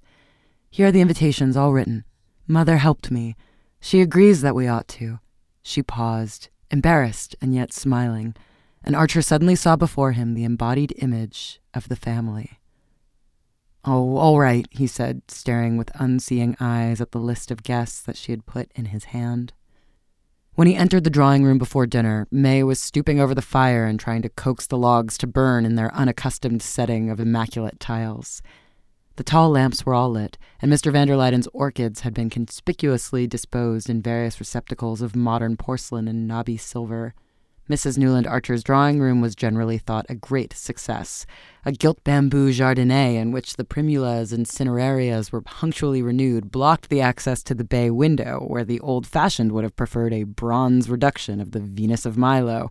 Here 0.69 0.88
are 0.88 0.92
the 0.92 1.00
invitations 1.00 1.57
all 1.57 1.73
written. 1.73 2.04
Mother 2.49 2.78
helped 2.78 3.11
me. 3.11 3.37
She 3.81 4.00
agrees 4.00 4.40
that 4.40 4.54
we 4.54 4.66
ought 4.66 4.88
to. 4.88 5.21
She 5.62 5.83
paused, 5.83 6.49
embarrassed 6.71 7.37
and 7.40 7.54
yet 7.54 7.73
smiling, 7.73 8.35
and 8.85 8.97
Archer 8.97 9.23
suddenly 9.23 9.54
saw 9.54 9.76
before 9.76 10.12
him 10.12 10.35
the 10.35 10.45
embodied 10.45 10.95
image 10.99 11.61
of 11.73 11.88
the 11.88 11.97
family. 11.97 12.59
Oh, 13.85 14.16
all 14.16 14.38
right, 14.38 14.66
he 14.71 14.87
said, 14.87 15.23
staring 15.28 15.76
with 15.76 15.90
unseeing 15.95 16.57
eyes 16.61 17.00
at 17.00 17.11
the 17.11 17.19
list 17.19 17.50
of 17.50 17.64
guests 17.64 18.00
that 18.02 18.16
she 18.16 18.31
had 18.33 18.47
put 18.47 18.71
in 18.75 18.87
his 18.87 19.04
hand. 19.04 19.52
When 20.54 20.69
he 20.69 20.76
entered 20.76 21.04
the 21.04 21.11
drawing 21.11 21.45
room 21.45 21.59
before 21.59 21.87
dinner, 21.87 22.28
May 22.31 22.62
was 22.62 22.78
stooping 22.78 23.19
over 23.19 23.35
the 23.35 23.42
fire 23.42 23.87
and 23.87 23.99
trying 23.99 24.23
to 24.23 24.28
coax 24.28 24.66
the 24.66 24.76
logs 24.76 25.16
to 25.19 25.26
burn 25.26 25.64
in 25.64 25.76
their 25.76 25.92
unaccustomed 25.95 26.62
setting 26.62 27.11
of 27.11 27.19
immaculate 27.19 27.81
tiles. 27.81 28.42
The 29.16 29.25
tall 29.25 29.50
lamps 29.50 29.85
were 29.85 29.92
all 29.92 30.11
lit, 30.11 30.38
and 30.61 30.73
Mr. 30.73 30.90
van 30.90 31.07
der 31.07 31.16
Luyden's 31.16 31.49
orchids 31.52 32.00
had 32.00 32.14
been 32.14 32.31
conspicuously 32.31 33.26
disposed 33.26 33.90
in 33.90 34.00
various 34.00 34.40
receptacles 34.40 35.02
of 35.02 35.14
modern 35.14 35.57
porcelain 35.59 36.09
and 36.09 36.26
knobby 36.26 36.57
silver. 36.57 37.14
Mrs. 37.71 37.97
Newland 37.97 38.26
Archer's 38.26 38.64
drawing 38.64 39.00
room 39.00 39.21
was 39.21 39.37
generally 39.37 39.78
thought 39.78 40.07
a 40.09 40.14
great 40.14 40.52
success. 40.52 41.26
A 41.64 41.73
gilt 41.73 42.02
bamboo 42.04 42.52
jardinet 42.52 43.16
in 43.16 43.33
which 43.33 43.57
the 43.57 43.64
primulas 43.64 44.33
and 44.33 44.47
cinerarias 44.47 45.31
were 45.31 45.42
punctually 45.42 46.02
renewed 46.02 46.50
blocked 46.50 46.88
the 46.88 47.00
access 47.00 47.42
to 47.45 47.54
the 47.54 47.64
bay 47.64 47.90
window, 47.90 48.45
where 48.49 48.64
the 48.64 48.81
old 48.81 49.07
fashioned 49.07 49.52
would 49.52 49.62
have 49.62 49.76
preferred 49.76 50.12
a 50.12 50.25
bronze 50.25 50.88
reduction 50.88 51.40
of 51.40 51.52
the 51.52 51.61
Venus 51.61 52.04
of 52.04 52.16
Milo. 52.16 52.71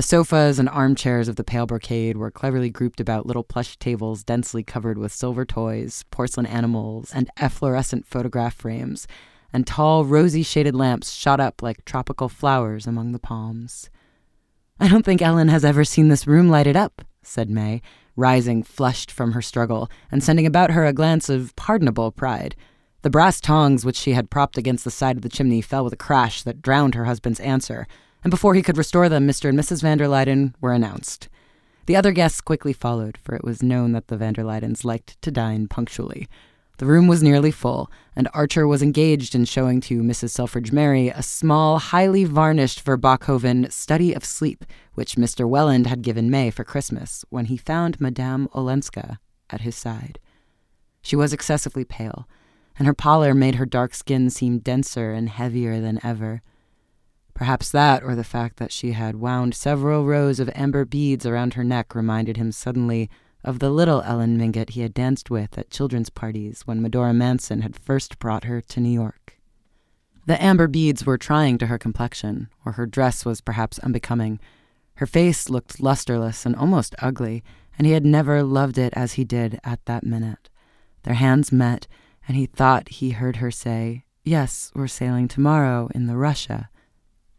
The 0.00 0.06
sofas 0.06 0.58
and 0.58 0.66
armchairs 0.66 1.28
of 1.28 1.36
the 1.36 1.44
pale 1.44 1.66
brocade 1.66 2.16
were 2.16 2.30
cleverly 2.30 2.70
grouped 2.70 3.00
about 3.00 3.26
little 3.26 3.42
plush 3.42 3.76
tables 3.76 4.24
densely 4.24 4.62
covered 4.62 4.96
with 4.96 5.12
silver 5.12 5.44
toys, 5.44 6.06
porcelain 6.10 6.46
animals, 6.46 7.12
and 7.12 7.28
efflorescent 7.36 8.06
photograph 8.06 8.54
frames, 8.54 9.06
and 9.52 9.66
tall, 9.66 10.06
rosy 10.06 10.42
shaded 10.42 10.74
lamps 10.74 11.12
shot 11.12 11.38
up 11.38 11.62
like 11.62 11.84
tropical 11.84 12.30
flowers 12.30 12.86
among 12.86 13.12
the 13.12 13.18
palms. 13.18 13.90
I 14.80 14.88
don't 14.88 15.04
think 15.04 15.20
Ellen 15.20 15.48
has 15.48 15.66
ever 15.66 15.84
seen 15.84 16.08
this 16.08 16.26
room 16.26 16.48
lighted 16.48 16.76
up, 16.76 17.02
said 17.22 17.50
May, 17.50 17.82
rising 18.16 18.62
flushed 18.62 19.10
from 19.10 19.32
her 19.32 19.42
struggle 19.42 19.90
and 20.10 20.24
sending 20.24 20.46
about 20.46 20.70
her 20.70 20.86
a 20.86 20.94
glance 20.94 21.28
of 21.28 21.54
pardonable 21.56 22.10
pride. 22.10 22.56
The 23.02 23.10
brass 23.10 23.38
tongs 23.38 23.84
which 23.84 23.96
she 23.96 24.12
had 24.12 24.30
propped 24.30 24.56
against 24.56 24.84
the 24.84 24.90
side 24.90 25.16
of 25.16 25.22
the 25.22 25.28
chimney 25.28 25.60
fell 25.60 25.84
with 25.84 25.92
a 25.92 25.98
crash 25.98 26.42
that 26.44 26.62
drowned 26.62 26.94
her 26.94 27.04
husband's 27.04 27.40
answer 27.40 27.86
and 28.22 28.30
before 28.30 28.54
he 28.54 28.62
could 28.62 28.78
restore 28.78 29.08
them, 29.08 29.26
Mr. 29.26 29.48
and 29.48 29.58
Mrs. 29.58 29.82
van 29.82 29.98
der 29.98 30.06
Luyden 30.06 30.54
were 30.60 30.72
announced. 30.72 31.28
The 31.86 31.96
other 31.96 32.12
guests 32.12 32.40
quickly 32.40 32.72
followed, 32.72 33.18
for 33.18 33.34
it 33.34 33.44
was 33.44 33.62
known 33.62 33.92
that 33.92 34.08
the 34.08 34.16
van 34.16 34.34
der 34.34 34.44
Luydens 34.44 34.84
liked 34.84 35.20
to 35.22 35.30
dine 35.30 35.66
punctually. 35.66 36.28
The 36.78 36.86
room 36.86 37.08
was 37.08 37.22
nearly 37.22 37.50
full, 37.50 37.90
and 38.16 38.28
Archer 38.32 38.66
was 38.66 38.80
engaged 38.80 39.34
in 39.34 39.44
showing 39.44 39.82
to 39.82 40.00
Mrs. 40.00 40.30
Selfridge 40.30 40.72
Merry 40.72 41.08
a 41.08 41.22
small, 41.22 41.78
highly 41.78 42.24
varnished 42.24 42.82
Verboeckhoven 42.84 43.70
study 43.70 44.14
of 44.14 44.24
sleep, 44.24 44.64
which 44.94 45.16
Mr. 45.16 45.46
Welland 45.46 45.86
had 45.86 46.00
given 46.00 46.30
May 46.30 46.50
for 46.50 46.64
Christmas, 46.64 47.22
when 47.28 47.46
he 47.46 47.58
found 47.58 48.00
Madame 48.00 48.48
Olenska 48.54 49.18
at 49.50 49.60
his 49.60 49.76
side. 49.76 50.18
She 51.02 51.16
was 51.16 51.34
excessively 51.34 51.84
pale, 51.84 52.26
and 52.78 52.86
her 52.86 52.94
pallor 52.94 53.34
made 53.34 53.56
her 53.56 53.66
dark 53.66 53.94
skin 53.94 54.30
seem 54.30 54.58
denser 54.58 55.12
and 55.12 55.28
heavier 55.28 55.80
than 55.80 56.00
ever. 56.02 56.40
Perhaps 57.40 57.70
that, 57.70 58.04
or 58.04 58.14
the 58.14 58.22
fact 58.22 58.58
that 58.58 58.70
she 58.70 58.92
had 58.92 59.16
wound 59.16 59.54
several 59.54 60.04
rows 60.04 60.40
of 60.40 60.50
amber 60.54 60.84
beads 60.84 61.24
around 61.24 61.54
her 61.54 61.64
neck, 61.64 61.94
reminded 61.94 62.36
him 62.36 62.52
suddenly 62.52 63.08
of 63.42 63.60
the 63.60 63.70
little 63.70 64.02
Ellen 64.02 64.36
Mingott 64.36 64.68
he 64.68 64.82
had 64.82 64.92
danced 64.92 65.30
with 65.30 65.56
at 65.56 65.70
children's 65.70 66.10
parties 66.10 66.60
when 66.66 66.82
Medora 66.82 67.14
Manson 67.14 67.62
had 67.62 67.78
first 67.78 68.18
brought 68.18 68.44
her 68.44 68.60
to 68.60 68.80
New 68.80 68.90
York. 68.90 69.38
The 70.26 70.40
amber 70.40 70.68
beads 70.68 71.06
were 71.06 71.16
trying 71.16 71.56
to 71.56 71.68
her 71.68 71.78
complexion, 71.78 72.50
or 72.66 72.72
her 72.72 72.84
dress 72.84 73.24
was 73.24 73.40
perhaps 73.40 73.78
unbecoming. 73.78 74.38
Her 74.96 75.06
face 75.06 75.48
looked 75.48 75.80
lusterless 75.80 76.44
and 76.44 76.54
almost 76.54 76.94
ugly, 76.98 77.42
and 77.78 77.86
he 77.86 77.94
had 77.94 78.04
never 78.04 78.42
loved 78.42 78.76
it 78.76 78.92
as 78.94 79.14
he 79.14 79.24
did 79.24 79.58
at 79.64 79.82
that 79.86 80.04
minute. 80.04 80.50
Their 81.04 81.14
hands 81.14 81.50
met, 81.50 81.86
and 82.28 82.36
he 82.36 82.44
thought 82.44 82.90
he 82.90 83.12
heard 83.12 83.36
her 83.36 83.50
say, 83.50 84.04
Yes, 84.24 84.70
we're 84.74 84.88
sailing 84.88 85.26
tomorrow 85.26 85.88
in 85.94 86.06
the 86.06 86.18
Russia. 86.18 86.68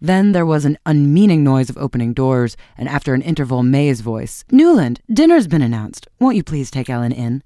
Then 0.03 0.31
there 0.31 0.48
was 0.48 0.65
an 0.65 0.79
unmeaning 0.84 1.43
noise 1.43 1.70
of 1.70 1.77
opening 1.77 2.13
doors, 2.13 2.58
and 2.75 2.89
after 2.89 3.13
an 3.13 3.22
interval, 3.22 3.62
May's 3.62 4.01
voice 4.01 4.43
Newland, 4.50 5.00
dinner's 5.13 5.46
been 5.48 5.62
announced. 5.62 6.08
Won't 6.20 6.36
you 6.36 6.43
please 6.43 6.72
take 6.72 6.89
Ellen 6.89 7.12
in? 7.12 7.43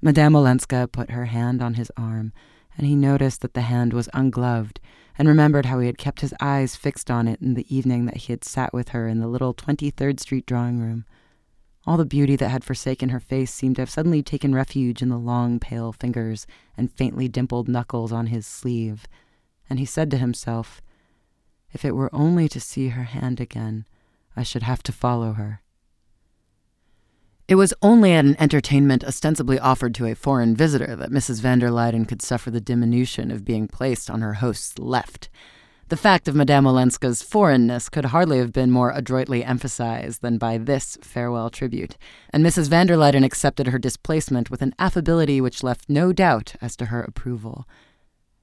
Madame 0.00 0.34
Olenska 0.34 0.88
put 0.90 1.10
her 1.10 1.26
hand 1.26 1.60
on 1.60 1.74
his 1.74 1.92
arm, 1.94 2.32
and 2.78 2.86
he 2.86 2.94
noticed 2.94 3.42
that 3.42 3.52
the 3.52 3.60
hand 3.60 3.92
was 3.92 4.08
ungloved, 4.14 4.80
and 5.18 5.28
remembered 5.28 5.66
how 5.66 5.78
he 5.78 5.86
had 5.86 5.98
kept 5.98 6.22
his 6.22 6.32
eyes 6.40 6.74
fixed 6.74 7.10
on 7.10 7.28
it 7.28 7.38
in 7.42 7.52
the 7.52 7.76
evening 7.76 8.06
that 8.06 8.16
he 8.16 8.32
had 8.32 8.44
sat 8.44 8.72
with 8.72 8.90
her 8.90 9.06
in 9.06 9.18
the 9.18 9.28
little 9.28 9.52
23rd 9.52 10.18
Street 10.18 10.46
drawing 10.46 10.80
room. 10.80 11.04
All 11.86 11.98
the 11.98 12.06
beauty 12.06 12.36
that 12.36 12.48
had 12.48 12.64
forsaken 12.64 13.10
her 13.10 13.20
face 13.20 13.52
seemed 13.52 13.76
to 13.76 13.82
have 13.82 13.90
suddenly 13.90 14.22
taken 14.22 14.54
refuge 14.54 15.02
in 15.02 15.10
the 15.10 15.18
long, 15.18 15.60
pale 15.60 15.92
fingers 15.92 16.46
and 16.78 16.90
faintly 16.90 17.28
dimpled 17.28 17.68
knuckles 17.68 18.10
on 18.10 18.28
his 18.28 18.46
sleeve, 18.46 19.06
and 19.68 19.78
he 19.78 19.84
said 19.84 20.10
to 20.12 20.16
himself, 20.16 20.80
if 21.72 21.84
it 21.84 21.94
were 21.94 22.14
only 22.14 22.48
to 22.48 22.60
see 22.60 22.88
her 22.88 23.04
hand 23.04 23.40
again, 23.40 23.86
I 24.36 24.42
should 24.42 24.62
have 24.62 24.82
to 24.84 24.92
follow 24.92 25.32
her. 25.32 25.62
It 27.48 27.54
was 27.54 27.72
only 27.80 28.12
at 28.12 28.26
an 28.26 28.36
entertainment 28.38 29.02
ostensibly 29.04 29.58
offered 29.58 29.94
to 29.94 30.06
a 30.06 30.14
foreign 30.14 30.54
visitor 30.54 30.94
that 30.96 31.10
Mrs. 31.10 31.40
van 31.40 31.60
der 31.60 31.70
Luyden 31.70 32.06
could 32.06 32.20
suffer 32.20 32.50
the 32.50 32.60
diminution 32.60 33.30
of 33.30 33.44
being 33.44 33.66
placed 33.66 34.10
on 34.10 34.20
her 34.20 34.34
host's 34.34 34.78
left. 34.78 35.30
The 35.88 35.96
fact 35.96 36.28
of 36.28 36.34
Madame 36.34 36.66
Olenska's 36.66 37.22
foreignness 37.22 37.88
could 37.88 38.06
hardly 38.06 38.36
have 38.36 38.52
been 38.52 38.70
more 38.70 38.92
adroitly 38.94 39.42
emphasized 39.42 40.20
than 40.20 40.36
by 40.36 40.58
this 40.58 40.98
farewell 41.00 41.48
tribute, 41.48 41.96
and 42.30 42.44
Mrs. 42.44 42.68
van 42.68 42.86
der 42.86 42.96
Luyden 42.96 43.24
accepted 43.24 43.68
her 43.68 43.78
displacement 43.78 44.50
with 44.50 44.60
an 44.60 44.74
affability 44.78 45.40
which 45.40 45.62
left 45.62 45.88
no 45.88 46.12
doubt 46.12 46.54
as 46.60 46.76
to 46.76 46.86
her 46.86 47.00
approval. 47.00 47.66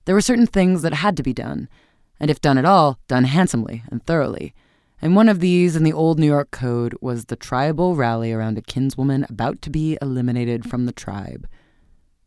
There 0.05 0.15
were 0.15 0.21
certain 0.21 0.47
things 0.47 0.81
that 0.81 0.95
had 0.95 1.15
to 1.17 1.23
be 1.23 1.33
done, 1.33 1.69
and 2.19 2.29
if 2.29 2.41
done 2.41 2.57
at 2.57 2.65
all, 2.65 2.99
done 3.07 3.25
handsomely 3.25 3.83
and 3.91 4.03
thoroughly. 4.05 4.53
And 5.01 5.15
one 5.15 5.29
of 5.29 5.39
these 5.39 5.75
in 5.75 5.83
the 5.83 5.93
old 5.93 6.19
New 6.19 6.27
York 6.27 6.51
Code 6.51 6.95
was 7.01 7.25
the 7.25 7.35
tribal 7.35 7.95
rally 7.95 8.31
around 8.31 8.57
a 8.57 8.61
kinswoman 8.61 9.29
about 9.29 9.61
to 9.63 9.69
be 9.69 9.97
eliminated 10.01 10.69
from 10.69 10.85
the 10.85 10.93
tribe. 10.93 11.47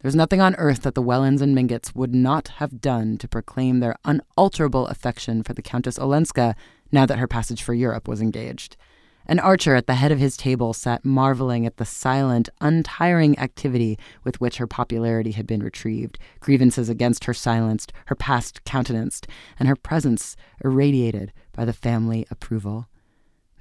There's 0.01 0.15
nothing 0.15 0.41
on 0.41 0.55
earth 0.57 0.83
that 0.83 0.95
the 0.95 1.03
Wellands 1.03 1.43
and 1.43 1.57
Mingotts 1.57 1.95
would 1.95 2.15
not 2.15 2.49
have 2.59 2.81
done 2.81 3.19
to 3.19 3.27
proclaim 3.27 3.81
their 3.81 3.97
unalterable 4.05 4.87
affection 4.87 5.43
for 5.43 5.55
the 5.55 5.63
Countess 5.63 5.99
Olenska 5.99 6.55
now 6.93 7.05
that 7.05 7.19
her 7.19 7.27
passage 7.27 7.63
for 7.63 7.75
Europe 7.75 8.07
was 8.07 8.21
engaged. 8.21 8.77
An 9.31 9.39
archer 9.39 9.75
at 9.75 9.87
the 9.87 9.97
head 9.97 10.11
of 10.11 10.19
his 10.19 10.39
table 10.39 10.73
sat 10.73 11.05
marveling 11.05 11.67
at 11.67 11.77
the 11.77 11.85
silent, 11.85 12.49
untiring 12.63 13.39
activity 13.39 13.99
with 14.25 14.41
which 14.41 14.57
her 14.57 14.67
popularity 14.67 15.33
had 15.33 15.47
been 15.47 15.63
retrieved, 15.63 16.19
grievances 16.41 16.89
against 16.89 17.25
her 17.25 17.35
silenced, 17.35 17.93
her 18.07 18.15
past 18.15 18.65
countenanced, 18.65 19.27
and 19.59 19.69
her 19.69 19.77
presence 19.77 20.35
irradiated 20.65 21.31
by 21.53 21.67
the 21.67 21.75
family 21.75 22.27
approval. 22.31 22.89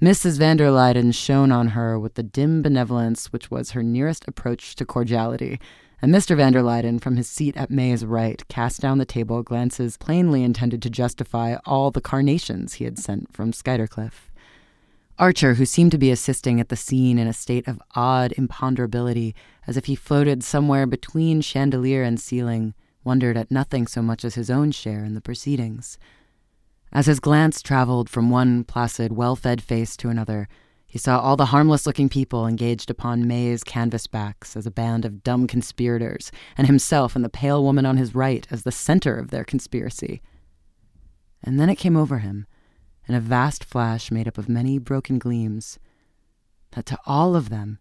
Mrs. 0.00 0.38
van 0.38 0.56
der 0.56 0.70
Luyden 0.70 1.12
shone 1.12 1.52
on 1.52 1.68
her 1.68 1.98
with 1.98 2.14
the 2.14 2.22
dim 2.22 2.62
benevolence 2.62 3.30
which 3.30 3.50
was 3.50 3.72
her 3.72 3.82
nearest 3.82 4.26
approach 4.26 4.74
to 4.76 4.86
cordiality, 4.86 5.60
and 6.00 6.14
Mr. 6.14 6.34
van 6.34 6.52
der 6.52 6.62
Luyden, 6.62 6.98
from 6.98 7.16
his 7.16 7.28
seat 7.28 7.58
at 7.58 7.70
May's 7.70 8.06
right, 8.06 8.42
cast 8.48 8.80
down 8.80 8.96
the 8.96 9.04
table 9.04 9.42
glances 9.42 9.98
plainly 9.98 10.44
intended 10.44 10.80
to 10.80 10.88
justify 10.88 11.56
all 11.66 11.90
the 11.90 12.00
carnations 12.00 12.74
he 12.74 12.84
had 12.84 12.98
sent 12.98 13.34
from 13.34 13.52
Skuytercliff. 13.52 14.30
Archer, 15.18 15.54
who 15.54 15.66
seemed 15.66 15.90
to 15.90 15.98
be 15.98 16.12
assisting 16.12 16.60
at 16.60 16.68
the 16.68 16.76
scene 16.76 17.18
in 17.18 17.26
a 17.26 17.32
state 17.32 17.66
of 17.66 17.82
odd 17.96 18.32
imponderability, 18.36 19.34
as 19.66 19.76
if 19.76 19.86
he 19.86 19.96
floated 19.96 20.44
somewhere 20.44 20.86
between 20.86 21.40
chandelier 21.40 22.04
and 22.04 22.20
ceiling, 22.20 22.72
wondered 23.02 23.36
at 23.36 23.50
nothing 23.50 23.88
so 23.88 24.00
much 24.00 24.24
as 24.24 24.36
his 24.36 24.48
own 24.48 24.70
share 24.70 25.04
in 25.04 25.14
the 25.14 25.20
proceedings. 25.20 25.98
As 26.92 27.06
his 27.06 27.18
glance 27.18 27.62
traveled 27.62 28.08
from 28.08 28.30
one 28.30 28.62
placid, 28.62 29.10
well 29.10 29.34
fed 29.34 29.60
face 29.60 29.96
to 29.96 30.08
another, 30.08 30.48
he 30.86 30.98
saw 30.98 31.18
all 31.18 31.36
the 31.36 31.46
harmless 31.46 31.84
looking 31.84 32.08
people 32.08 32.46
engaged 32.46 32.88
upon 32.88 33.26
May's 33.26 33.64
canvas 33.64 34.06
backs 34.06 34.56
as 34.56 34.66
a 34.66 34.70
band 34.70 35.04
of 35.04 35.24
dumb 35.24 35.48
conspirators, 35.48 36.30
and 36.56 36.68
himself 36.68 37.16
and 37.16 37.24
the 37.24 37.28
pale 37.28 37.64
woman 37.64 37.84
on 37.84 37.96
his 37.96 38.14
right 38.14 38.46
as 38.52 38.62
the 38.62 38.72
center 38.72 39.18
of 39.18 39.30
their 39.30 39.44
conspiracy. 39.44 40.22
And 41.42 41.58
then 41.58 41.68
it 41.68 41.76
came 41.76 41.96
over 41.96 42.18
him 42.18 42.46
in 43.08 43.14
a 43.14 43.20
vast 43.20 43.64
flash 43.64 44.10
made 44.10 44.28
up 44.28 44.36
of 44.36 44.48
many 44.48 44.78
broken 44.78 45.18
gleams, 45.18 45.78
that 46.72 46.84
to 46.86 46.98
all 47.06 47.34
of 47.34 47.48
them, 47.48 47.78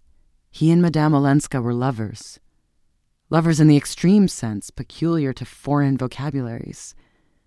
he 0.49 0.71
and 0.71 0.81
Madame 0.81 1.13
Olenska 1.13 1.61
were 1.61 1.73
lovers. 1.73 2.39
Lovers 3.29 3.59
in 3.59 3.67
the 3.67 3.75
extreme 3.75 4.29
sense 4.29 4.69
peculiar 4.69 5.33
to 5.33 5.43
foreign 5.43 5.97
vocabularies. 5.97 6.95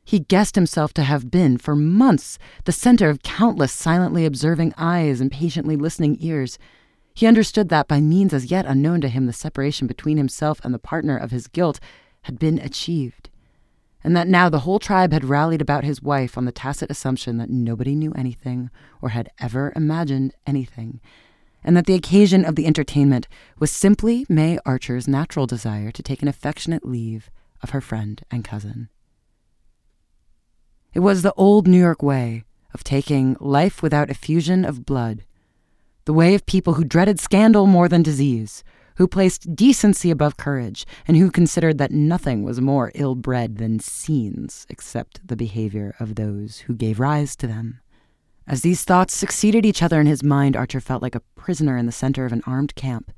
He 0.04 0.20
guessed 0.20 0.54
himself 0.54 0.92
to 0.94 1.02
have 1.02 1.30
been, 1.30 1.56
for 1.56 1.74
months, 1.74 2.38
the 2.64 2.72
center 2.72 3.08
of 3.08 3.22
countless 3.22 3.72
silently 3.72 4.26
observing 4.26 4.74
eyes 4.76 5.20
and 5.20 5.32
patiently 5.32 5.76
listening 5.76 6.18
ears. 6.20 6.58
He 7.14 7.26
understood 7.26 7.70
that, 7.70 7.88
by 7.88 8.00
means 8.00 8.34
as 8.34 8.50
yet 8.50 8.66
unknown 8.66 9.00
to 9.00 9.08
him, 9.08 9.26
the 9.26 9.32
separation 9.32 9.86
between 9.86 10.18
himself 10.18 10.60
and 10.62 10.74
the 10.74 10.78
partner 10.78 11.16
of 11.16 11.30
his 11.30 11.46
guilt 11.46 11.80
had 12.22 12.38
been 12.38 12.58
achieved 12.58 13.29
and 14.02 14.16
that 14.16 14.28
now 14.28 14.48
the 14.48 14.60
whole 14.60 14.78
tribe 14.78 15.12
had 15.12 15.24
rallied 15.24 15.60
about 15.60 15.84
his 15.84 16.02
wife 16.02 16.38
on 16.38 16.44
the 16.44 16.52
tacit 16.52 16.90
assumption 16.90 17.36
that 17.36 17.50
nobody 17.50 17.94
knew 17.94 18.12
anything 18.12 18.70
or 19.02 19.10
had 19.10 19.30
ever 19.38 19.72
imagined 19.76 20.34
anything, 20.46 21.00
and 21.62 21.76
that 21.76 21.86
the 21.86 21.94
occasion 21.94 22.44
of 22.44 22.56
the 22.56 22.66
entertainment 22.66 23.28
was 23.58 23.70
simply 23.70 24.24
May 24.28 24.58
Archer's 24.64 25.06
natural 25.06 25.46
desire 25.46 25.90
to 25.90 26.02
take 26.02 26.22
an 26.22 26.28
affectionate 26.28 26.86
leave 26.86 27.30
of 27.62 27.70
her 27.70 27.80
friend 27.80 28.22
and 28.30 28.44
cousin. 28.44 28.88
It 30.92 31.00
was 31.00 31.22
the 31.22 31.34
old 31.34 31.68
New 31.68 31.78
York 31.78 32.02
way 32.02 32.44
of 32.72 32.82
taking 32.82 33.36
life 33.38 33.82
without 33.82 34.10
effusion 34.10 34.64
of 34.64 34.86
blood, 34.86 35.24
the 36.04 36.12
way 36.12 36.34
of 36.34 36.46
people 36.46 36.74
who 36.74 36.84
dreaded 36.84 37.20
scandal 37.20 37.66
more 37.66 37.88
than 37.88 38.02
disease, 38.02 38.64
who 39.00 39.08
placed 39.08 39.56
decency 39.56 40.10
above 40.10 40.36
courage, 40.36 40.84
and 41.08 41.16
who 41.16 41.30
considered 41.30 41.78
that 41.78 41.90
nothing 41.90 42.42
was 42.42 42.60
more 42.60 42.92
ill 42.94 43.14
bred 43.14 43.56
than 43.56 43.80
scenes 43.80 44.66
except 44.68 45.26
the 45.26 45.34
behavior 45.34 45.94
of 45.98 46.16
those 46.16 46.58
who 46.58 46.74
gave 46.74 47.00
rise 47.00 47.34
to 47.34 47.46
them. 47.46 47.80
As 48.46 48.60
these 48.60 48.84
thoughts 48.84 49.14
succeeded 49.14 49.64
each 49.64 49.82
other 49.82 50.02
in 50.02 50.06
his 50.06 50.22
mind, 50.22 50.54
Archer 50.54 50.80
felt 50.80 51.00
like 51.00 51.14
a 51.14 51.22
prisoner 51.34 51.78
in 51.78 51.86
the 51.86 51.92
center 51.92 52.26
of 52.26 52.32
an 52.32 52.42
armed 52.46 52.74
camp. 52.74 53.10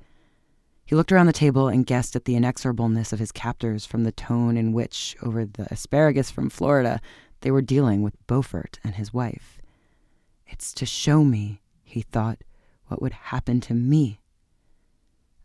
He 0.85 0.95
looked 0.95 1.11
around 1.11 1.27
the 1.27 1.33
table 1.33 1.67
and 1.67 1.85
guessed 1.85 2.15
at 2.15 2.27
the 2.27 2.37
inexorableness 2.37 3.13
of 3.13 3.19
his 3.19 3.33
captors 3.33 3.85
from 3.85 4.05
the 4.05 4.13
tone 4.13 4.57
in 4.57 4.73
which, 4.73 5.17
over 5.21 5.45
the 5.45 5.67
asparagus 5.69 6.31
from 6.31 6.49
Florida, 6.49 7.01
they 7.41 7.51
were 7.51 7.61
dealing 7.61 8.03
with 8.03 8.25
Beaufort 8.29 8.79
and 8.85 8.95
his 8.95 9.13
wife. 9.13 9.61
It's 10.47 10.73
to 10.75 10.87
show 10.87 11.25
me, 11.25 11.61
he 11.83 12.03
thought, 12.03 12.39
what 12.87 13.03
would 13.03 13.15
happen 13.15 13.61
to 13.63 13.75
me 13.75 14.21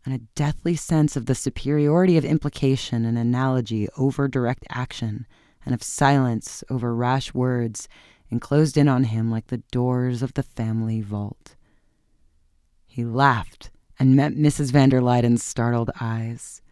and 0.08 0.16
a 0.22 0.24
deathly 0.34 0.74
sense 0.74 1.16
of 1.16 1.26
the 1.26 1.34
superiority 1.34 2.16
of 2.16 2.24
implication 2.24 3.04
and 3.04 3.18
analogy 3.18 3.88
over 3.98 4.26
direct 4.26 4.64
action, 4.70 5.26
and 5.66 5.74
of 5.74 5.82
silence 5.82 6.64
over 6.70 6.94
rash 6.94 7.34
words, 7.34 7.90
enclosed 8.30 8.78
in 8.78 8.88
on 8.88 9.04
him 9.04 9.30
like 9.30 9.48
the 9.48 9.62
doors 9.70 10.22
of 10.22 10.32
the 10.32 10.42
family 10.42 11.02
vault. 11.02 11.56
He 12.86 13.04
laughed 13.04 13.68
and 13.98 14.16
met 14.16 14.32
Mrs. 14.32 14.70
van 14.70 14.88
der 14.88 15.02
Luyden's 15.02 15.44
startled 15.44 15.90
eyes. 16.00 16.62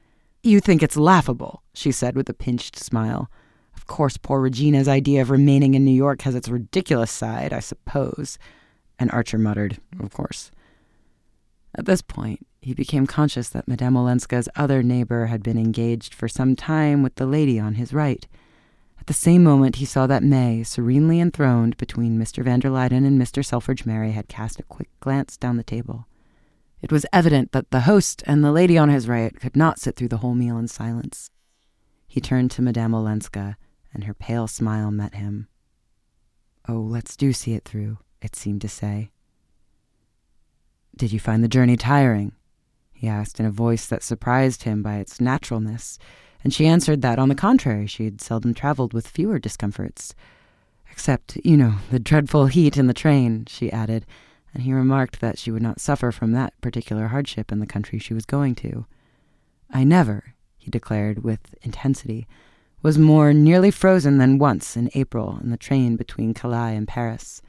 You 0.43 0.59
think 0.59 0.83
it's 0.83 0.97
laughable, 0.97 1.63
she 1.75 1.93
said 1.93 2.17
with 2.17 2.31
a 2.31 2.35
pinched 2.35 2.79
smile. 2.79 3.31
Of 3.77 3.87
course, 3.87 4.17
poor 4.17 4.41
Regina's 4.41 4.89
idea 4.89 5.21
of 5.21 5.29
remaining 5.29 5.75
in 5.75 5.85
New 5.85 5.91
York 5.91 6.23
has 6.23 6.35
its 6.35 6.49
ridiculous 6.49 7.11
side, 7.11 7.53
I 7.53 7.61
suppose. 7.61 8.39
And 8.99 9.11
Archer 9.11 9.37
muttered, 9.37 9.77
Of 10.01 10.11
course. 10.15 10.51
At 11.75 11.85
this 11.85 12.01
point, 12.01 12.47
he 12.67 12.75
became 12.75 13.07
conscious 13.07 13.49
that 13.49 13.69
Madame 13.69 13.97
Olenska's 13.97 14.49
other 14.57 14.83
neighbor 14.83 15.27
had 15.27 15.41
been 15.41 15.57
engaged 15.57 16.13
for 16.13 16.27
some 16.27 16.57
time 16.57 17.01
with 17.01 17.15
the 17.15 17.25
lady 17.25 17.61
on 17.61 17.75
his 17.77 17.93
right. 17.93 18.27
At 18.99 19.07
the 19.07 19.15
same 19.15 19.45
moment, 19.45 19.77
he 19.77 19.85
saw 19.85 20.09
that 20.09 20.25
May, 20.25 20.65
serenely 20.65 21.21
enthroned 21.21 21.77
between 21.77 22.19
Mr. 22.19 22.43
van 22.43 22.59
der 22.59 22.71
Luyden 22.71 23.07
and 23.07 23.23
Mr. 23.23 23.45
Selfridge 23.45 23.87
Merry, 23.87 24.11
had 24.11 24.27
cast 24.27 24.59
a 24.59 24.65
quick 24.65 24.89
glance 24.99 25.37
down 25.37 25.57
the 25.57 25.63
table. 25.63 26.09
It 26.83 26.91
was 26.91 27.07
evident 27.13 27.53
that 27.53 27.71
the 27.71 27.83
host 27.83 28.25
and 28.27 28.43
the 28.43 28.51
lady 28.51 28.77
on 28.77 28.89
his 28.89 29.07
right 29.07 29.39
could 29.39 29.55
not 29.55 29.79
sit 29.79 29.95
through 29.95 30.09
the 30.09 30.19
whole 30.19 30.35
meal 30.35 30.59
in 30.59 30.67
silence. 30.67 31.31
He 32.09 32.21
turned 32.21 32.51
to 32.51 32.63
Madame 32.63 32.97
Olenska, 32.97 33.55
and 33.95 34.03
her 34.03 34.15
pale 34.15 34.49
smile 34.49 34.91
met 34.91 35.15
him. 35.15 35.47
Oh, 36.69 36.81
let's 36.81 37.17
do 37.17 37.33
see 37.33 37.55
it 37.55 37.65
through, 37.65 37.99
it 38.21 38.35
seemed 38.35 38.63
to 38.63 38.69
say. 38.69 39.13
Did 40.97 41.13
you 41.13 41.21
find 41.21 41.45
the 41.45 41.49
journey 41.49 41.77
tiring? 41.77 42.33
He 42.97 43.07
asked 43.07 43.39
in 43.39 43.47
a 43.47 43.51
voice 43.51 43.87
that 43.87 44.03
surprised 44.03 44.63
him 44.63 44.83
by 44.83 44.97
its 44.97 45.21
naturalness, 45.21 45.99
and 46.43 46.53
she 46.53 46.67
answered 46.67 47.03
that, 47.03 47.19
on 47.19 47.29
the 47.29 47.35
contrary, 47.35 47.87
she 47.87 48.05
had 48.05 48.21
seldom 48.21 48.55
traveled 48.55 48.93
with 48.93 49.07
fewer 49.07 49.39
discomforts. 49.39 50.15
Except, 50.91 51.37
you 51.45 51.57
know, 51.57 51.75
the 51.91 51.99
dreadful 51.99 52.47
heat 52.47 52.79
in 52.79 52.87
the 52.87 52.95
train, 52.95 53.45
she 53.47 53.71
added, 53.71 54.07
and 54.55 54.63
he 54.63 54.73
remarked 54.73 55.21
that 55.21 55.39
she 55.39 55.51
would 55.51 55.63
not 55.63 55.81
suffer 55.81 56.11
from 56.11 56.33
that 56.33 56.59
particular 56.63 57.09
hardship 57.09 57.53
in 57.53 57.59
the 57.59 57.67
country 57.67 57.99
she 57.99 58.15
was 58.15 58.25
going 58.25 58.55
to. 58.55 58.87
I 59.71 59.85
never, 59.85 60.35
he 60.57 60.71
declared 60.71 61.23
with 61.23 61.55
intensity, 61.61 62.27
was 62.81 62.99
more 62.99 63.35
nearly 63.35 63.71
frozen 63.71 64.17
than 64.17 64.39
once 64.39 64.77
in 64.77 64.91
April 64.95 65.39
in 65.43 65.51
the 65.51 65.57
train 65.59 65.97
between 65.97 66.33
Calais 66.33 66.75
and 66.75 66.89
Paris. 66.89 67.43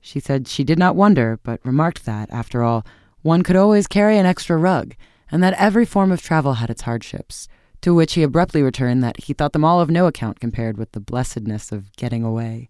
She 0.00 0.20
said 0.20 0.48
she 0.48 0.64
did 0.64 0.78
not 0.78 0.96
wonder, 0.96 1.38
but 1.42 1.60
remarked 1.64 2.06
that, 2.06 2.30
after 2.30 2.62
all, 2.62 2.86
one 3.22 3.42
could 3.42 3.56
always 3.56 3.86
carry 3.86 4.18
an 4.18 4.26
extra 4.26 4.56
rug, 4.56 4.94
and 5.30 5.42
that 5.42 5.54
every 5.54 5.84
form 5.84 6.10
of 6.12 6.22
travel 6.22 6.54
had 6.54 6.70
its 6.70 6.82
hardships, 6.82 7.48
to 7.80 7.94
which 7.94 8.14
he 8.14 8.22
abruptly 8.22 8.62
returned 8.62 9.02
that 9.02 9.24
he 9.24 9.32
thought 9.32 9.52
them 9.52 9.64
all 9.64 9.80
of 9.80 9.90
no 9.90 10.06
account 10.06 10.40
compared 10.40 10.76
with 10.76 10.92
the 10.92 11.00
blessedness 11.00 11.72
of 11.72 11.94
getting 11.96 12.24
away. 12.24 12.68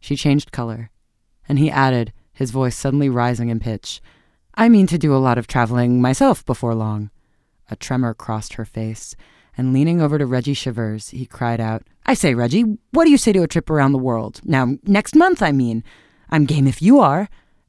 She 0.00 0.16
changed 0.16 0.52
color, 0.52 0.90
and 1.48 1.58
he 1.58 1.70
added, 1.70 2.12
his 2.32 2.50
voice 2.50 2.76
suddenly 2.76 3.08
rising 3.08 3.48
in 3.48 3.60
pitch, 3.60 4.00
I 4.54 4.68
mean 4.68 4.86
to 4.88 4.98
do 4.98 5.14
a 5.14 5.18
lot 5.18 5.38
of 5.38 5.46
traveling 5.46 6.00
myself 6.00 6.44
before 6.44 6.74
long. 6.74 7.10
A 7.70 7.76
tremor 7.76 8.12
crossed 8.12 8.54
her 8.54 8.64
face, 8.64 9.14
and 9.56 9.72
leaning 9.72 10.00
over 10.00 10.18
to 10.18 10.26
Reggie 10.26 10.54
Shivers, 10.54 11.10
he 11.10 11.26
cried 11.26 11.60
out, 11.60 11.82
I 12.04 12.14
say, 12.14 12.34
Reggie, 12.34 12.64
what 12.90 13.04
do 13.04 13.10
you 13.10 13.18
say 13.18 13.32
to 13.32 13.42
a 13.42 13.48
trip 13.48 13.70
around 13.70 13.92
the 13.92 13.98
world? 13.98 14.40
Now, 14.44 14.76
next 14.84 15.14
month, 15.14 15.42
I 15.42 15.52
mean. 15.52 15.84
I'm 16.30 16.46
game 16.46 16.66
if 16.66 16.80
you 16.80 16.98
are. 16.98 17.28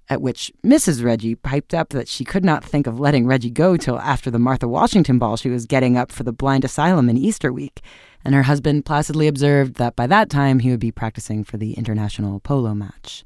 At 0.09 0.21
which 0.21 0.51
Mrs. 0.65 1.03
Reggie 1.03 1.35
piped 1.35 1.73
up 1.73 1.89
that 1.89 2.07
she 2.07 2.25
could 2.25 2.43
not 2.43 2.63
think 2.63 2.87
of 2.87 2.99
letting 2.99 3.25
Reggie 3.25 3.49
go 3.49 3.77
till 3.77 3.97
after 3.99 4.29
the 4.29 4.39
Martha 4.39 4.67
Washington 4.67 5.17
ball 5.17 5.37
she 5.37 5.49
was 5.49 5.65
getting 5.65 5.97
up 5.97 6.11
for 6.11 6.23
the 6.23 6.33
blind 6.33 6.65
asylum 6.65 7.09
in 7.09 7.17
Easter 7.17 7.53
week, 7.53 7.81
and 8.25 8.35
her 8.35 8.43
husband 8.43 8.85
placidly 8.85 9.27
observed 9.27 9.75
that 9.75 9.95
by 9.95 10.05
that 10.07 10.29
time 10.29 10.59
he 10.59 10.69
would 10.71 10.79
be 10.79 10.91
practicing 10.91 11.43
for 11.43 11.57
the 11.57 11.73
international 11.73 12.41
polo 12.41 12.73
match. 12.73 13.23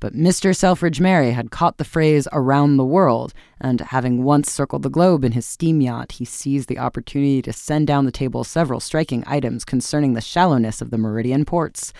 But 0.00 0.14
Mr. 0.14 0.54
Selfridge 0.54 1.00
Merry 1.00 1.32
had 1.32 1.50
caught 1.50 1.78
the 1.78 1.84
phrase 1.84 2.28
around 2.32 2.76
the 2.76 2.84
world, 2.84 3.32
and 3.60 3.80
having 3.80 4.24
once 4.24 4.50
circled 4.50 4.82
the 4.82 4.90
globe 4.90 5.24
in 5.24 5.32
his 5.32 5.46
steam 5.46 5.80
yacht, 5.80 6.12
he 6.12 6.24
seized 6.24 6.68
the 6.68 6.78
opportunity 6.78 7.40
to 7.42 7.52
send 7.52 7.86
down 7.86 8.04
the 8.04 8.12
table 8.12 8.44
several 8.44 8.80
striking 8.80 9.24
items 9.26 9.64
concerning 9.64 10.12
the 10.14 10.20
shallowness 10.20 10.80
of 10.82 10.90
the 10.90 10.98
Meridian 10.98 11.44
ports. 11.44 11.92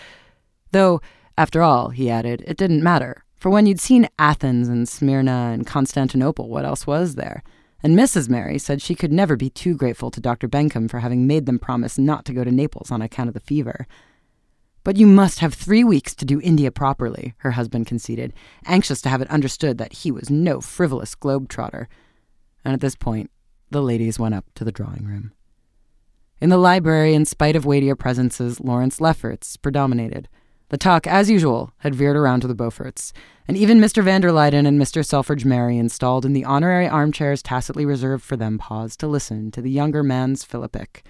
Though 0.71 1.01
after 1.37 1.61
all, 1.61 1.89
he 1.89 2.09
added, 2.09 2.43
it 2.47 2.57
didn't 2.57 2.83
matter, 2.83 3.23
for 3.37 3.49
when 3.49 3.65
you'd 3.65 3.79
seen 3.79 4.09
Athens 4.17 4.67
and 4.67 4.89
Smyrna 4.89 5.51
and 5.53 5.65
Constantinople, 5.65 6.49
what 6.49 6.65
else 6.65 6.87
was 6.87 7.15
there? 7.15 7.43
And 7.83 7.97
Mrs. 7.97 8.27
Merry 8.27 8.57
said 8.57 8.81
she 8.81 8.95
could 8.95 9.11
never 9.11 9.35
be 9.35 9.49
too 9.49 9.75
grateful 9.75 10.09
to 10.11 10.19
Dr. 10.19 10.47
Bencomb 10.47 10.89
for 10.89 10.99
having 10.99 11.27
made 11.27 11.45
them 11.45 11.59
promise 11.59 11.97
not 11.97 12.25
to 12.25 12.33
go 12.33 12.43
to 12.43 12.51
Naples 12.51 12.91
on 12.91 13.01
account 13.01 13.27
of 13.27 13.33
the 13.35 13.39
fever. 13.39 13.87
But 14.83 14.97
you 14.97 15.05
must 15.05 15.39
have 15.39 15.53
three 15.53 15.83
weeks 15.83 16.15
to 16.15 16.25
do 16.25 16.41
India 16.41 16.71
properly, 16.71 17.35
her 17.39 17.51
husband 17.51 17.87
conceded, 17.87 18.33
anxious 18.65 19.01
to 19.01 19.09
have 19.09 19.21
it 19.21 19.29
understood 19.29 19.77
that 19.77 19.93
he 19.93 20.11
was 20.11 20.29
no 20.29 20.59
frivolous 20.59 21.13
globe-trotter. 21.13 21.87
And 22.65 22.73
at 22.73 22.79
this 22.79 22.95
point, 22.95 23.29
the 23.69 23.81
ladies 23.81 24.17
went 24.17 24.33
up 24.33 24.45
to 24.55 24.63
the 24.63 24.71
drawing 24.71 25.05
room. 25.05 25.33
In 26.39 26.49
the 26.49 26.57
library, 26.57 27.13
in 27.13 27.25
spite 27.25 27.55
of 27.55 27.65
weightier 27.65 27.95
presences, 27.95 28.59
Lawrence 28.59 29.01
Lefferts 29.01 29.57
predominated. 29.57 30.29
The 30.69 30.77
talk, 30.77 31.07
as 31.07 31.29
usual, 31.29 31.71
had 31.77 31.95
veered 31.95 32.17
around 32.17 32.41
to 32.41 32.47
the 32.47 32.55
Beauforts, 32.55 33.13
and 33.47 33.55
even 33.55 33.79
Mr. 33.79 34.03
van 34.03 34.19
der 34.19 34.31
Luyden 34.31 34.65
and 34.65 34.77
Mr. 34.77 35.05
Selfridge 35.05 35.45
Merry, 35.45 35.77
installed 35.77 36.25
in 36.25 36.33
the 36.33 36.43
honorary 36.43 36.89
armchairs 36.89 37.41
tacitly 37.41 37.85
reserved 37.85 38.21
for 38.21 38.35
them, 38.35 38.57
paused 38.57 38.99
to 38.99 39.07
listen 39.07 39.49
to 39.51 39.61
the 39.61 39.71
younger 39.71 40.03
man's 40.03 40.43
philippic. 40.43 41.05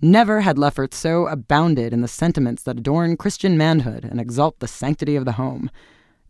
Never 0.00 0.42
had 0.42 0.56
Lefferts 0.56 0.96
so 0.96 1.26
abounded 1.26 1.92
in 1.92 2.00
the 2.00 2.06
sentiments 2.06 2.62
that 2.62 2.78
adorn 2.78 3.16
Christian 3.16 3.58
manhood 3.58 4.04
and 4.04 4.20
exalt 4.20 4.60
the 4.60 4.68
sanctity 4.68 5.16
of 5.16 5.24
the 5.24 5.32
home. 5.32 5.68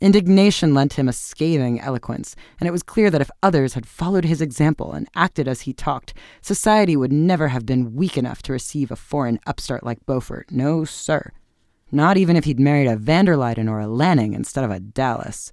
Indignation 0.01 0.73
lent 0.73 0.95
him 0.95 1.11
a 1.11 1.13
scathing 1.13 1.79
eloquence, 1.79 2.35
and 2.59 2.67
it 2.67 2.73
was 2.73 2.83
clear 2.83 3.11
that 3.11 3.21
if 3.21 3.31
others 3.43 3.75
had 3.75 3.85
followed 3.85 4.25
his 4.25 4.41
example 4.41 4.93
and 4.93 5.09
acted 5.15 5.47
as 5.47 5.63
he 5.63 5.75
talked, 5.75 6.15
society 6.41 6.97
would 6.97 7.13
never 7.13 7.49
have 7.49 7.67
been 7.67 7.95
weak 7.95 8.17
enough 8.17 8.41
to 8.43 8.53
receive 8.53 8.91
a 8.91 8.97
foreign 8.97 9.39
upstart 9.47 9.85
like 9.85 10.07
Beaufort. 10.07 10.51
No, 10.51 10.87
sir. 10.87 11.33
Not 11.95 12.17
even 12.17 12.37
if 12.37 12.45
he'd 12.45 12.59
married 12.59 12.89
a 12.89 12.97
van 12.97 13.27
der 13.27 13.37
Luyden 13.37 13.69
or 13.69 13.79
a 13.79 13.87
Lanning 13.87 14.33
instead 14.33 14.65
of 14.65 14.71
a 14.71 14.81
Dallas. 14.81 15.53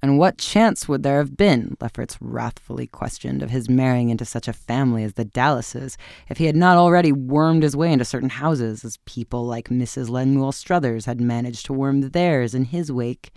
And 0.00 0.16
what 0.16 0.38
chance 0.38 0.88
would 0.88 1.02
there 1.02 1.18
have 1.18 1.36
been, 1.36 1.76
Lefferts 1.80 2.18
wrathfully 2.20 2.86
questioned, 2.86 3.42
of 3.42 3.50
his 3.50 3.68
marrying 3.68 4.10
into 4.10 4.24
such 4.24 4.46
a 4.46 4.52
family 4.52 5.02
as 5.02 5.14
the 5.14 5.24
Dallases 5.24 5.96
if 6.28 6.38
he 6.38 6.46
had 6.46 6.56
not 6.56 6.76
already 6.76 7.10
wormed 7.10 7.64
his 7.64 7.76
way 7.76 7.92
into 7.92 8.04
certain 8.04 8.30
houses, 8.30 8.84
as 8.84 8.96
people 9.06 9.44
like 9.44 9.68
Mrs. 9.68 10.08
Lemuel 10.08 10.52
Struthers 10.52 11.04
had 11.04 11.20
managed 11.20 11.66
to 11.66 11.72
worm 11.72 12.10
theirs 12.10 12.54
in 12.54 12.66
his 12.66 12.90
wake? 12.90 13.32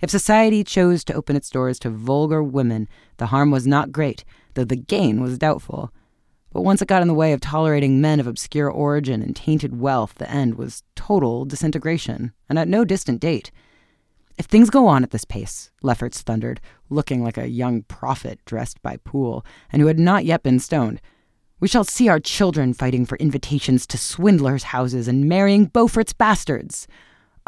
If 0.00 0.10
society 0.10 0.64
chose 0.64 1.04
to 1.04 1.14
open 1.14 1.36
its 1.36 1.50
doors 1.50 1.78
to 1.80 1.90
vulgar 1.90 2.42
women, 2.42 2.88
the 3.16 3.26
harm 3.26 3.50
was 3.50 3.66
not 3.66 3.92
great, 3.92 4.24
though 4.54 4.64
the 4.64 4.76
gain 4.76 5.20
was 5.20 5.38
doubtful. 5.38 5.90
But 6.52 6.62
once 6.62 6.80
it 6.80 6.88
got 6.88 7.02
in 7.02 7.08
the 7.08 7.14
way 7.14 7.32
of 7.32 7.40
tolerating 7.40 8.00
men 8.00 8.20
of 8.20 8.26
obscure 8.26 8.70
origin 8.70 9.22
and 9.22 9.36
tainted 9.36 9.78
wealth, 9.78 10.14
the 10.14 10.30
end 10.30 10.54
was 10.54 10.82
total 10.94 11.44
disintegration, 11.44 12.32
and 12.48 12.58
at 12.58 12.68
no 12.68 12.84
distant 12.84 13.20
date. 13.20 13.50
If 14.38 14.46
things 14.46 14.70
go 14.70 14.86
on 14.86 15.02
at 15.02 15.10
this 15.10 15.24
pace, 15.24 15.70
Lefferts 15.82 16.22
thundered, 16.22 16.60
looking 16.88 17.22
like 17.22 17.36
a 17.36 17.48
young 17.48 17.82
prophet 17.82 18.38
dressed 18.46 18.80
by 18.82 18.96
Poole, 18.98 19.44
and 19.72 19.82
who 19.82 19.88
had 19.88 19.98
not 19.98 20.24
yet 20.24 20.42
been 20.42 20.60
stoned, 20.60 21.00
we 21.60 21.68
shall 21.68 21.84
see 21.84 22.08
our 22.08 22.20
children 22.20 22.72
fighting 22.72 23.04
for 23.04 23.18
invitations 23.18 23.84
to 23.88 23.98
swindlers' 23.98 24.64
houses 24.64 25.08
and 25.08 25.28
marrying 25.28 25.66
Beaufort's 25.66 26.12
bastards. 26.12 26.86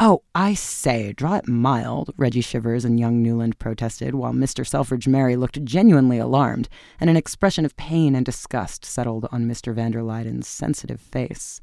Oh, 0.02 0.22
I 0.34 0.54
say, 0.54 1.12
draw 1.12 1.34
it 1.34 1.46
mild, 1.46 2.14
Reggie 2.16 2.40
Shivers 2.40 2.86
and 2.86 2.98
young 2.98 3.22
Newland 3.22 3.58
protested, 3.58 4.14
while 4.14 4.32
Mr. 4.32 4.66
Selfridge 4.66 5.06
Merry 5.06 5.36
looked 5.36 5.62
genuinely 5.62 6.16
alarmed, 6.16 6.70
and 6.98 7.10
an 7.10 7.18
expression 7.18 7.66
of 7.66 7.76
pain 7.76 8.16
and 8.16 8.24
disgust 8.24 8.82
settled 8.82 9.28
on 9.30 9.46
Mr. 9.46 9.74
van 9.74 9.90
der 9.90 10.00
Luyden's 10.00 10.48
sensitive 10.48 11.02
face. 11.02 11.60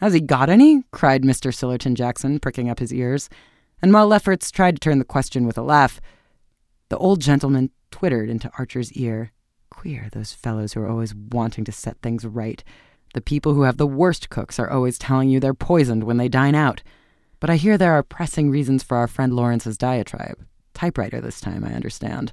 Has 0.00 0.12
he 0.14 0.20
got 0.20 0.48
any? 0.48 0.84
cried 0.92 1.24
Mr. 1.24 1.52
Sillerton 1.52 1.94
Jackson, 1.94 2.38
pricking 2.38 2.70
up 2.70 2.78
his 2.78 2.94
ears. 2.94 3.28
And 3.82 3.92
while 3.92 4.06
Lefferts 4.06 4.52
tried 4.52 4.76
to 4.76 4.80
turn 4.80 5.00
the 5.00 5.04
question 5.04 5.44
with 5.44 5.58
a 5.58 5.62
laugh, 5.62 6.00
the 6.90 6.98
old 6.98 7.20
gentleman 7.20 7.70
twittered 7.90 8.30
into 8.30 8.52
Archer's 8.56 8.92
ear, 8.92 9.32
Queer, 9.70 10.10
those 10.12 10.32
fellows 10.32 10.74
who 10.74 10.80
are 10.80 10.88
always 10.88 11.12
wanting 11.12 11.64
to 11.64 11.72
set 11.72 12.00
things 12.02 12.24
right. 12.24 12.62
The 13.14 13.20
people 13.20 13.54
who 13.54 13.62
have 13.62 13.78
the 13.78 13.86
worst 13.88 14.30
cooks 14.30 14.60
are 14.60 14.70
always 14.70 14.96
telling 14.96 15.28
you 15.28 15.40
they're 15.40 15.54
poisoned 15.54 16.04
when 16.04 16.18
they 16.18 16.28
dine 16.28 16.54
out. 16.54 16.84
But 17.44 17.50
I 17.50 17.56
hear 17.56 17.76
there 17.76 17.92
are 17.92 18.02
pressing 18.02 18.48
reasons 18.48 18.82
for 18.82 18.96
our 18.96 19.06
friend 19.06 19.36
Lawrence's 19.36 19.76
diatribe. 19.76 20.46
Typewriter 20.72 21.20
this 21.20 21.42
time, 21.42 21.62
I 21.62 21.74
understand. 21.74 22.32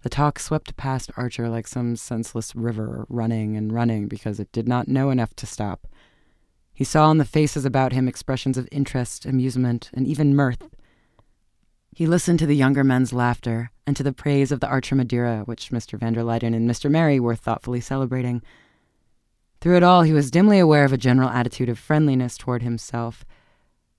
The 0.00 0.08
talk 0.08 0.38
swept 0.38 0.78
past 0.78 1.10
Archer 1.14 1.50
like 1.50 1.68
some 1.68 1.94
senseless 1.94 2.56
river, 2.56 3.04
running 3.10 3.54
and 3.54 3.70
running 3.70 4.08
because 4.08 4.40
it 4.40 4.50
did 4.50 4.66
not 4.66 4.88
know 4.88 5.10
enough 5.10 5.36
to 5.36 5.46
stop. 5.46 5.86
He 6.72 6.84
saw 6.84 7.10
in 7.10 7.18
the 7.18 7.26
faces 7.26 7.66
about 7.66 7.92
him 7.92 8.08
expressions 8.08 8.56
of 8.56 8.66
interest, 8.72 9.26
amusement, 9.26 9.90
and 9.92 10.06
even 10.06 10.34
mirth. 10.34 10.70
He 11.94 12.06
listened 12.06 12.38
to 12.38 12.46
the 12.46 12.56
younger 12.56 12.82
men's 12.82 13.12
laughter 13.12 13.72
and 13.86 13.94
to 13.94 14.02
the 14.02 14.14
praise 14.14 14.50
of 14.50 14.60
the 14.60 14.68
Archer 14.68 14.94
Madeira, 14.94 15.42
which 15.44 15.68
Mr. 15.68 15.98
van 15.98 16.14
der 16.14 16.22
Luyden 16.22 16.54
and 16.54 16.66
Mr. 16.66 16.90
Merry 16.90 17.20
were 17.20 17.36
thoughtfully 17.36 17.82
celebrating. 17.82 18.40
Through 19.60 19.76
it 19.76 19.82
all, 19.82 20.00
he 20.00 20.14
was 20.14 20.30
dimly 20.30 20.58
aware 20.58 20.86
of 20.86 20.94
a 20.94 20.96
general 20.96 21.28
attitude 21.28 21.68
of 21.68 21.78
friendliness 21.78 22.38
toward 22.38 22.62
himself, 22.62 23.26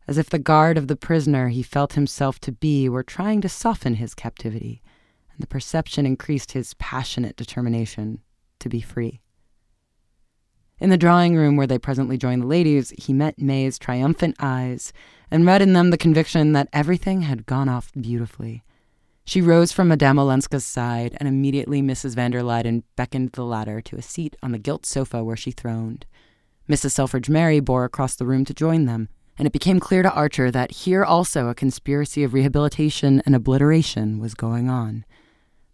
as 0.08 0.18
if 0.18 0.30
the 0.30 0.40
guard 0.40 0.78
of 0.78 0.88
the 0.88 0.96
prisoner 0.96 1.50
he 1.50 1.64
felt 1.64 1.94
himself 1.94 2.40
to 2.40 2.52
be 2.52 2.88
were 2.88 3.04
trying 3.04 3.42
to 3.42 3.50
soften 3.50 3.96
his 3.96 4.14
captivity, 4.14 4.82
and 5.32 5.42
the 5.42 5.48
perception 5.48 6.06
increased 6.06 6.52
his 6.52 6.74
passionate 6.76 7.36
determination 7.36 8.22
to 8.60 8.70
be 8.70 8.82
free. 8.82 9.22
In 10.80 10.90
the 10.90 10.98
drawing 10.98 11.36
room 11.36 11.56
where 11.56 11.68
they 11.68 11.80
presently 11.80 12.18
joined 12.18 12.44
the 12.44 12.48
ladies, 12.48 12.94
he 12.98 13.14
met 13.14 13.40
May's 13.40 13.80
triumphant 13.80 14.36
eyes 14.40 14.92
and 15.32 15.46
read 15.46 15.62
in 15.62 15.74
them 15.74 15.90
the 15.90 15.98
conviction 15.98 16.52
that 16.52 16.68
everything 16.74 17.22
had 17.22 17.46
gone 17.46 17.70
off 17.70 17.92
beautifully. 18.00 18.64
She 19.24 19.42
rose 19.42 19.72
from 19.72 19.88
Madame 19.88 20.20
Olenska's 20.20 20.66
side, 20.66 21.18
and 21.20 21.28
immediately 21.28 21.82
Mrs. 21.82 22.14
van 22.14 22.32
der 22.32 22.44
Luyden 22.44 22.84
beckoned 22.96 23.32
the 23.32 23.46
latter 23.46 23.82
to 23.82 23.96
a 23.96 24.02
seat 24.02 24.36
on 24.44 24.52
the 24.52 24.60
gilt 24.60 24.86
sofa 24.86 25.24
where 25.24 25.38
she 25.38 25.52
throned. 25.52 26.06
Mrs. 26.70 26.92
Selfridge 26.92 27.30
Merry 27.30 27.60
bore 27.60 27.86
across 27.86 28.16
the 28.16 28.26
room 28.26 28.46
to 28.46 28.54
join 28.54 28.86
them, 28.86 29.10
and 29.38 29.46
it 29.46 29.54
became 29.54 29.80
clear 29.80 30.02
to 30.02 30.14
Archer 30.14 30.52
that 30.52 30.72
here 30.72 31.04
also 31.04 31.48
a 31.48 31.56
conspiracy 31.56 32.24
of 32.24 32.34
rehabilitation 32.34 33.22
and 33.26 33.36
obliteration 33.36 34.20
was 34.20 34.34
going 34.34 34.70
on. 34.70 35.06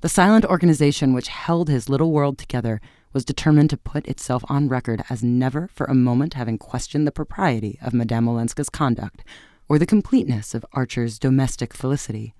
The 0.01 0.09
silent 0.09 0.45
organization 0.45 1.13
which 1.13 1.27
held 1.27 1.69
his 1.69 1.87
little 1.87 2.11
world 2.11 2.37
together 2.37 2.81
was 3.13 3.25
determined 3.25 3.69
to 3.69 3.77
put 3.77 4.07
itself 4.07 4.43
on 4.49 4.67
record 4.67 5.03
as 5.09 5.23
never 5.23 5.67
for 5.67 5.85
a 5.85 5.93
moment 5.93 6.33
having 6.33 6.57
questioned 6.57 7.05
the 7.05 7.11
propriety 7.11 7.77
of 7.81 7.93
Madame 7.93 8.27
Olenska's 8.27 8.69
conduct 8.69 9.23
or 9.69 9.77
the 9.77 9.85
completeness 9.85 10.55
of 10.55 10.65
Archer's 10.73 11.19
domestic 11.19 11.73
felicity. 11.73 12.33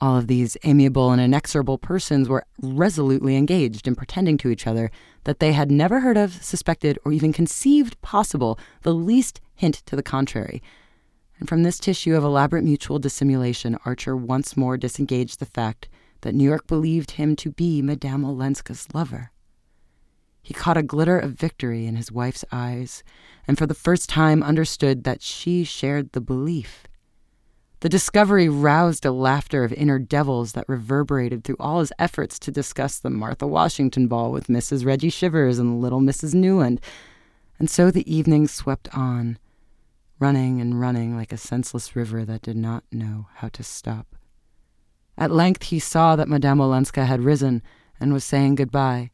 All 0.00 0.16
of 0.16 0.28
these 0.28 0.56
amiable 0.64 1.10
and 1.10 1.20
inexorable 1.20 1.76
persons 1.76 2.28
were 2.28 2.46
resolutely 2.62 3.36
engaged 3.36 3.86
in 3.86 3.94
pretending 3.94 4.38
to 4.38 4.48
each 4.48 4.66
other 4.66 4.90
that 5.24 5.40
they 5.40 5.52
had 5.52 5.70
never 5.70 6.00
heard 6.00 6.16
of, 6.16 6.42
suspected, 6.42 6.98
or 7.04 7.12
even 7.12 7.34
conceived 7.34 8.00
possible 8.00 8.58
the 8.82 8.94
least 8.94 9.42
hint 9.54 9.82
to 9.86 9.96
the 9.96 10.02
contrary. 10.02 10.62
And 11.38 11.48
from 11.48 11.62
this 11.62 11.78
tissue 11.78 12.16
of 12.16 12.24
elaborate 12.24 12.64
mutual 12.64 12.98
dissimulation, 12.98 13.76
Archer 13.84 14.16
once 14.16 14.56
more 14.56 14.78
disengaged 14.78 15.38
the 15.38 15.46
fact 15.46 15.88
that 16.22 16.34
New 16.34 16.44
York 16.44 16.66
believed 16.66 17.12
him 17.12 17.36
to 17.36 17.50
be 17.50 17.82
Madame 17.82 18.24
Olenska's 18.24 18.86
lover. 18.94 19.32
He 20.42 20.54
caught 20.54 20.78
a 20.78 20.82
glitter 20.82 21.18
of 21.18 21.32
victory 21.32 21.86
in 21.86 21.96
his 21.96 22.10
wife's 22.10 22.44
eyes, 22.50 23.02
and 23.46 23.58
for 23.58 23.66
the 23.66 23.74
first 23.74 24.08
time 24.08 24.42
understood 24.42 25.04
that 25.04 25.20
she 25.20 25.64
shared 25.64 26.12
the 26.12 26.20
belief. 26.20 26.84
The 27.80 27.88
discovery 27.88 28.46
roused 28.46 29.06
a 29.06 29.10
laughter 29.10 29.64
of 29.64 29.72
inner 29.72 29.98
devils 29.98 30.52
that 30.52 30.68
reverberated 30.68 31.44
through 31.44 31.56
all 31.58 31.80
his 31.80 31.94
efforts 31.98 32.38
to 32.40 32.50
discuss 32.50 32.98
the 32.98 33.08
Martha 33.08 33.46
Washington 33.46 34.06
ball 34.06 34.30
with 34.32 34.48
Mrs. 34.48 34.84
Reggie 34.84 35.08
Shivers 35.08 35.58
and 35.58 35.80
little 35.80 36.00
Mrs. 36.00 36.34
Newland. 36.34 36.82
And 37.58 37.70
so 37.70 37.90
the 37.90 38.12
evening 38.12 38.48
swept 38.48 38.94
on, 38.94 39.38
running 40.18 40.60
and 40.60 40.78
running 40.78 41.16
like 41.16 41.32
a 41.32 41.38
senseless 41.38 41.96
river 41.96 42.22
that 42.26 42.42
did 42.42 42.56
not 42.58 42.84
know 42.92 43.28
how 43.36 43.48
to 43.48 43.62
stop. 43.62 44.14
At 45.16 45.30
length 45.30 45.64
he 45.64 45.78
saw 45.78 46.16
that 46.16 46.28
Madame 46.28 46.60
Olenska 46.60 47.06
had 47.06 47.22
risen 47.22 47.62
and 47.98 48.12
was 48.12 48.24
saying 48.24 48.56
goodbye. 48.56 49.10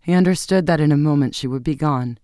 He 0.00 0.12
understood 0.12 0.66
that 0.66 0.80
in 0.80 0.92
a 0.92 0.96
moment 0.96 1.34
she 1.34 1.48
would 1.48 1.64
be 1.64 1.74
gone, 1.74 2.18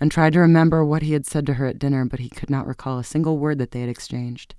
and 0.00 0.10
tried 0.10 0.32
to 0.32 0.40
remember 0.40 0.82
what 0.82 1.02
he 1.02 1.12
had 1.12 1.26
said 1.26 1.44
to 1.46 1.54
her 1.54 1.66
at 1.66 1.78
dinner, 1.78 2.06
but 2.06 2.20
he 2.20 2.30
could 2.30 2.50
not 2.50 2.66
recall 2.66 2.98
a 2.98 3.04
single 3.04 3.36
word 3.36 3.58
that 3.58 3.72
they 3.72 3.80
had 3.80 3.90
exchanged. 3.90 4.54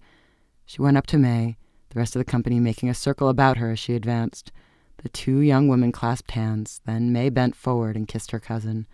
She 0.65 0.81
went 0.81 0.97
up 0.97 1.07
to 1.07 1.17
May, 1.17 1.57
the 1.89 1.99
rest 1.99 2.15
of 2.15 2.19
the 2.19 2.31
company 2.31 2.59
making 2.59 2.89
a 2.89 2.93
circle 2.93 3.29
about 3.29 3.57
her 3.57 3.71
as 3.71 3.79
she 3.79 3.93
advanced. 3.93 4.51
The 4.97 5.09
two 5.09 5.39
young 5.39 5.67
women 5.67 5.91
clasped 5.91 6.31
hands, 6.31 6.81
then 6.85 7.11
May 7.11 7.29
bent 7.29 7.55
forward 7.55 7.95
and 7.95 8.07
kissed 8.07 8.31
her 8.31 8.39
cousin. 8.39 8.87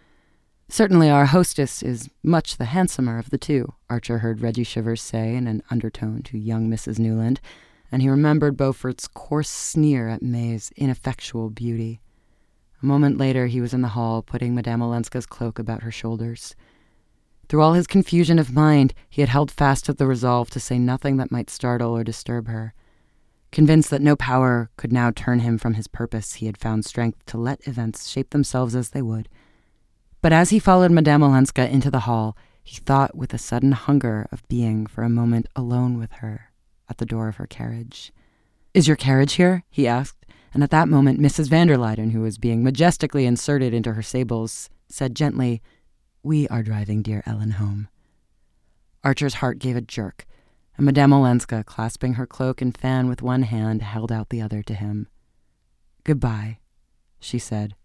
Certainly 0.67 1.09
our 1.09 1.25
hostess 1.25 1.81
is 1.81 2.09
much 2.21 2.57
the 2.57 2.65
handsomer 2.65 3.17
of 3.17 3.31
the 3.31 3.37
two, 3.37 3.73
Archer 3.89 4.19
heard 4.19 4.41
Reggie 4.41 4.63
Shivers 4.63 5.01
say 5.01 5.35
in 5.35 5.47
an 5.47 5.63
undertone 5.71 6.21
to 6.23 6.37
young 6.37 6.69
Mrs. 6.69 6.99
Newland, 6.99 7.41
and 7.91 8.01
he 8.01 8.09
remembered 8.09 8.55
Beaufort's 8.55 9.07
coarse 9.07 9.49
sneer 9.49 10.09
at 10.09 10.21
May's 10.21 10.71
ineffectual 10.75 11.49
beauty. 11.49 12.01
A 12.81 12.85
moment 12.85 13.17
later, 13.17 13.47
he 13.47 13.61
was 13.61 13.73
in 13.73 13.81
the 13.81 13.89
hall, 13.89 14.21
putting 14.21 14.53
Madame 14.53 14.81
Olenska's 14.81 15.25
cloak 15.25 15.57
about 15.57 15.83
her 15.83 15.91
shoulders. 15.91 16.55
Through 17.49 17.61
all 17.63 17.73
his 17.73 17.87
confusion 17.87 18.37
of 18.37 18.53
mind, 18.53 18.93
he 19.09 19.21
had 19.21 19.29
held 19.29 19.49
fast 19.49 19.85
to 19.85 19.93
the 19.93 20.07
resolve 20.07 20.49
to 20.51 20.59
say 20.59 20.77
nothing 20.77 21.17
that 21.17 21.31
might 21.31 21.49
startle 21.49 21.97
or 21.97 22.03
disturb 22.03 22.47
her. 22.47 22.75
Convinced 23.51 23.89
that 23.89 24.03
no 24.03 24.15
power 24.15 24.69
could 24.77 24.93
now 24.93 25.09
turn 25.09 25.39
him 25.39 25.57
from 25.57 25.73
his 25.73 25.87
purpose, 25.87 26.35
he 26.35 26.45
had 26.45 26.57
found 26.57 26.85
strength 26.85 27.25
to 27.25 27.37
let 27.37 27.67
events 27.67 28.07
shape 28.07 28.29
themselves 28.29 28.75
as 28.75 28.91
they 28.91 29.01
would. 29.01 29.27
But 30.21 30.31
as 30.31 30.51
he 30.51 30.59
followed 30.59 30.91
Madame 30.91 31.23
Olenska 31.23 31.67
into 31.67 31.89
the 31.89 32.01
hall, 32.01 32.37
he 32.63 32.77
thought 32.77 33.15
with 33.15 33.33
a 33.33 33.39
sudden 33.39 33.71
hunger 33.71 34.27
of 34.31 34.47
being 34.47 34.85
for 34.85 35.03
a 35.03 35.09
moment 35.09 35.47
alone 35.55 35.97
with 35.97 36.11
her 36.13 36.51
at 36.87 36.99
the 36.99 37.05
door 37.05 37.27
of 37.27 37.37
her 37.37 37.47
carriage. 37.47 38.13
Is 38.75 38.87
your 38.87 38.97
carriage 38.97 39.33
here? 39.33 39.63
he 39.71 39.87
asked 39.87 40.19
and 40.53 40.63
at 40.63 40.71
that 40.71 40.87
moment 40.87 41.19
Mrs. 41.19 41.47
van 41.47 41.67
der 41.67 41.77
Luyden, 41.77 42.11
who 42.11 42.21
was 42.21 42.37
being 42.37 42.63
majestically 42.63 43.25
inserted 43.25 43.73
into 43.73 43.93
her 43.93 44.01
sables, 44.01 44.69
said 44.87 45.15
gently, 45.15 45.61
We 46.21 46.47
are 46.49 46.63
driving 46.63 47.01
dear 47.01 47.23
Ellen 47.25 47.51
home. 47.51 47.87
Archer's 49.03 49.35
heart 49.35 49.59
gave 49.59 49.75
a 49.75 49.81
jerk, 49.81 50.25
and 50.75 50.85
Madame 50.85 51.13
Olenska, 51.13 51.63
clasping 51.63 52.15
her 52.15 52.27
cloak 52.27 52.61
and 52.61 52.77
fan 52.77 53.07
with 53.07 53.21
one 53.21 53.43
hand, 53.43 53.81
held 53.81 54.11
out 54.11 54.29
the 54.29 54.41
other 54.41 54.61
to 54.63 54.73
him. 54.73 55.07
Goodbye, 56.03 56.59
she 57.19 57.39
said. 57.39 57.75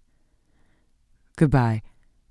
Goodbye, 1.37 1.83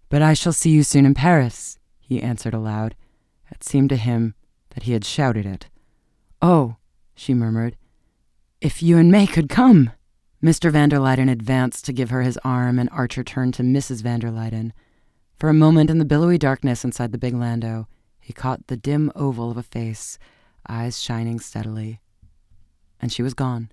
but 0.10 0.22
I 0.22 0.34
shall 0.34 0.54
see 0.54 0.72
you 0.72 0.84
soon 0.84 1.06
in 1.06 1.14
Paris, 1.14 1.80
he 2.00 2.22
answered 2.22 2.54
aloud. 2.54 2.96
It 3.50 3.64
seemed 3.64 3.90
to 3.90 3.96
him 3.96 4.36
that 4.72 4.84
he 4.84 4.94
had 4.94 5.06
shouted 5.06 5.46
it. 5.46 5.68
Oh, 6.42 6.76
she 7.16 7.34
murmured, 7.34 7.78
if 8.64 8.82
you 8.82 8.98
and 8.98 9.12
May 9.12 9.28
could 9.28 9.50
come! 9.50 9.92
Mr. 10.42 10.72
van 10.72 10.88
der 10.88 10.98
Luyden 10.98 11.30
advanced 11.30 11.84
to 11.84 11.92
give 11.92 12.12
her 12.12 12.22
his 12.22 12.40
arm, 12.46 12.80
and 12.80 12.90
Archer 12.92 13.22
turned 13.22 13.54
to 13.56 13.64
Mrs. 13.64 14.02
van 14.02 14.22
der 14.22 14.32
Luyden. 14.32 14.72
For 15.44 15.50
a 15.50 15.54
moment 15.54 15.90
in 15.90 15.98
the 15.98 16.06
billowy 16.06 16.38
darkness 16.38 16.86
inside 16.86 17.12
the 17.12 17.18
big 17.18 17.34
landau, 17.34 17.88
he 18.22 18.32
caught 18.32 18.68
the 18.68 18.78
dim 18.78 19.12
oval 19.14 19.52
of 19.52 19.58
a 19.58 19.62
face, 19.64 20.18
eyes 20.70 21.02
shining 21.02 21.38
steadily. 21.42 22.00
And 23.02 23.12
she 23.12 23.22
was 23.22 23.34
gone. 23.34 23.70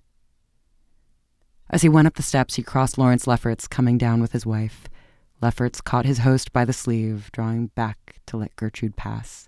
As 1.69 1.81
he 1.81 1.87
went 1.87 2.07
up 2.07 2.15
the 2.15 2.23
steps, 2.23 2.55
he 2.55 2.61
crossed 2.61 2.97
Lawrence 2.97 3.25
Lefferts 3.25 3.69
coming 3.69 3.97
down 3.97 4.19
with 4.19 4.33
his 4.33 4.45
wife. 4.45 4.89
Lefferts 5.41 5.79
caught 5.79 6.05
his 6.05 6.17
host 6.17 6.51
by 6.51 6.65
the 6.65 6.73
sleeve, 6.73 7.29
drawing 7.31 7.67
back 7.67 8.17
to 8.25 8.35
let 8.35 8.53
Gertrude 8.57 8.97
pass. 8.97 9.47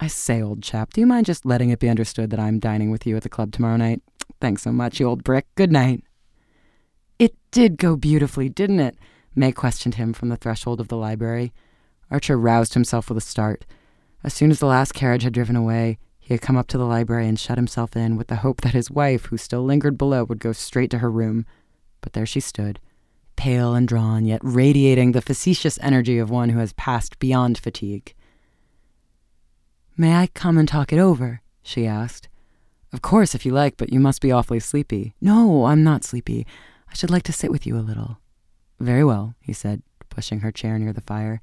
I 0.00 0.08
say, 0.08 0.42
old 0.42 0.60
chap, 0.60 0.92
do 0.92 1.00
you 1.00 1.06
mind 1.06 1.26
just 1.26 1.46
letting 1.46 1.70
it 1.70 1.78
be 1.78 1.88
understood 1.88 2.30
that 2.30 2.40
I'm 2.40 2.58
dining 2.58 2.90
with 2.90 3.06
you 3.06 3.16
at 3.16 3.22
the 3.22 3.28
club 3.28 3.52
tomorrow 3.52 3.76
night? 3.76 4.02
Thanks 4.40 4.62
so 4.62 4.72
much, 4.72 4.98
you 4.98 5.06
old 5.06 5.22
brick. 5.22 5.46
Good 5.54 5.70
night. 5.70 6.02
It 7.20 7.36
did 7.52 7.76
go 7.76 7.94
beautifully, 7.94 8.48
didn't 8.48 8.80
it? 8.80 8.96
May 9.34 9.52
questioned 9.52 9.96
him 9.96 10.12
from 10.12 10.28
the 10.28 10.36
threshold 10.36 10.80
of 10.80 10.88
the 10.88 10.96
library. 10.96 11.52
Archer 12.10 12.38
roused 12.38 12.74
himself 12.74 13.08
with 13.08 13.18
a 13.18 13.22
start. 13.22 13.64
As 14.22 14.32
soon 14.32 14.50
as 14.50 14.60
the 14.60 14.66
last 14.66 14.94
carriage 14.94 15.22
had 15.22 15.32
driven 15.32 15.56
away, 15.56 15.98
he 16.18 16.32
had 16.32 16.40
come 16.40 16.56
up 16.56 16.68
to 16.68 16.78
the 16.78 16.86
library 16.86 17.28
and 17.28 17.38
shut 17.38 17.58
himself 17.58 17.96
in 17.96 18.16
with 18.16 18.28
the 18.28 18.36
hope 18.36 18.62
that 18.62 18.72
his 18.72 18.90
wife, 18.90 19.26
who 19.26 19.36
still 19.36 19.62
lingered 19.62 19.98
below, 19.98 20.24
would 20.24 20.38
go 20.38 20.52
straight 20.52 20.90
to 20.90 20.98
her 20.98 21.10
room. 21.10 21.44
But 22.00 22.14
there 22.14 22.24
she 22.24 22.40
stood, 22.40 22.80
pale 23.36 23.74
and 23.74 23.86
drawn, 23.86 24.24
yet 24.24 24.40
radiating 24.42 25.12
the 25.12 25.20
facetious 25.20 25.78
energy 25.82 26.18
of 26.18 26.30
one 26.30 26.48
who 26.48 26.60
has 26.60 26.72
passed 26.72 27.18
beyond 27.18 27.58
fatigue. 27.58 28.14
May 29.96 30.14
I 30.14 30.28
come 30.28 30.56
and 30.56 30.66
talk 30.66 30.92
it 30.92 30.98
over? 30.98 31.42
she 31.62 31.86
asked. 31.86 32.28
Of 32.92 33.02
course, 33.02 33.34
if 33.34 33.44
you 33.44 33.52
like, 33.52 33.76
but 33.76 33.92
you 33.92 34.00
must 34.00 34.22
be 34.22 34.32
awfully 34.32 34.60
sleepy. 34.60 35.14
No, 35.20 35.66
I'm 35.66 35.82
not 35.82 36.04
sleepy. 36.04 36.46
I 36.88 36.94
should 36.94 37.10
like 37.10 37.24
to 37.24 37.32
sit 37.32 37.50
with 37.50 37.66
you 37.66 37.76
a 37.76 37.80
little. 37.80 38.18
Very 38.80 39.04
well, 39.04 39.34
he 39.40 39.52
said, 39.52 39.82
pushing 40.10 40.40
her 40.40 40.52
chair 40.52 40.78
near 40.78 40.92
the 40.92 41.00
fire. 41.00 41.40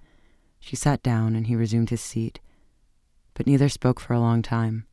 She 0.60 0.76
sat 0.76 1.02
down, 1.02 1.36
and 1.36 1.48
he 1.48 1.56
resumed 1.56 1.90
his 1.90 2.02
seat. 2.02 2.40
But 3.34 3.48
neither 3.48 3.70
spoke 3.70 4.00
for 4.00 4.14
a 4.14 4.20
long 4.20 4.42
time. 4.42 4.86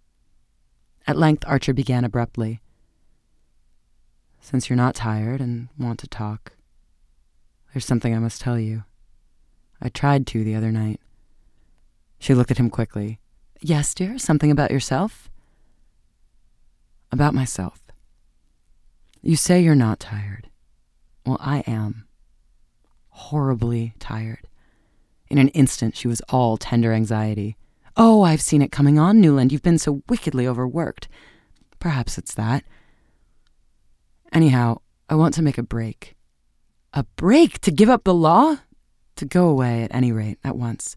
At 1.07 1.17
length, 1.17 1.45
Archer 1.47 1.75
began 1.75 2.05
abruptly. 2.05 2.61
Since 4.41 4.69
you're 4.69 4.77
not 4.77 4.95
tired 4.95 5.41
and 5.41 5.69
want 5.79 5.99
to 6.01 6.07
talk, 6.09 6.53
There's 7.73 7.85
something 7.85 8.15
I 8.15 8.19
must 8.19 8.41
tell 8.41 8.59
you. 8.59 8.85
I 9.81 9.89
tried 9.91 10.27
to 10.29 10.43
the 10.43 10.55
other 10.55 10.73
night. 10.73 11.01
She 12.19 12.35
looked 12.35 12.51
at 12.51 12.59
him 12.59 12.71
quickly. 12.71 13.21
Yes, 13.61 13.95
dear, 13.95 14.19
something 14.19 14.51
about 14.51 14.71
yourself? 14.71 15.31
About 17.13 17.35
myself. 17.35 17.81
You 19.23 19.37
say 19.37 19.61
you're 19.61 19.75
not 19.75 20.01
tired. 20.01 20.49
Well, 21.27 21.39
I 21.41 21.61
am. 21.67 22.08
Horribly 23.19 23.95
tired. 23.99 24.47
In 25.29 25.39
an 25.39 25.49
instant, 25.49 25.97
she 25.97 26.07
was 26.07 26.23
all 26.29 26.57
tender 26.57 26.93
anxiety. 26.93 27.57
Oh, 27.97 28.23
I've 28.23 28.41
seen 28.41 28.63
it 28.63 28.71
coming 28.71 28.97
on, 28.97 29.21
Newland. 29.21 29.51
You've 29.51 29.61
been 29.61 29.77
so 29.77 30.05
wickedly 30.09 30.47
overworked. 30.47 31.09
Perhaps 31.81 32.17
it's 32.17 32.33
that. 32.35 32.63
Anyhow, 34.33 34.79
I 35.09 35.17
want 35.17 35.35
to 35.35 35.43
make 35.43 35.59
a 35.59 35.65
break. 35.65 36.15
A 36.95 37.03
break? 37.17 37.61
To 37.63 37.73
give 37.73 37.91
up 37.91 38.05
the 38.05 38.15
law? 38.15 38.59
To 39.17 39.25
go 39.25 39.49
away, 39.49 39.83
at 39.83 39.93
any 39.93 40.13
rate, 40.13 40.39
at 40.45 40.57
once, 40.57 40.95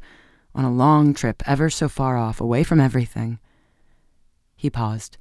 on 0.53 0.63
a 0.63 0.71
long 0.71 1.15
trip 1.15 1.41
ever 1.47 1.71
so 1.71 1.89
far 1.89 2.17
off, 2.17 2.39
away 2.39 2.63
from 2.63 2.79
everything. 2.79 3.39
He 4.55 4.69
paused, 4.69 5.17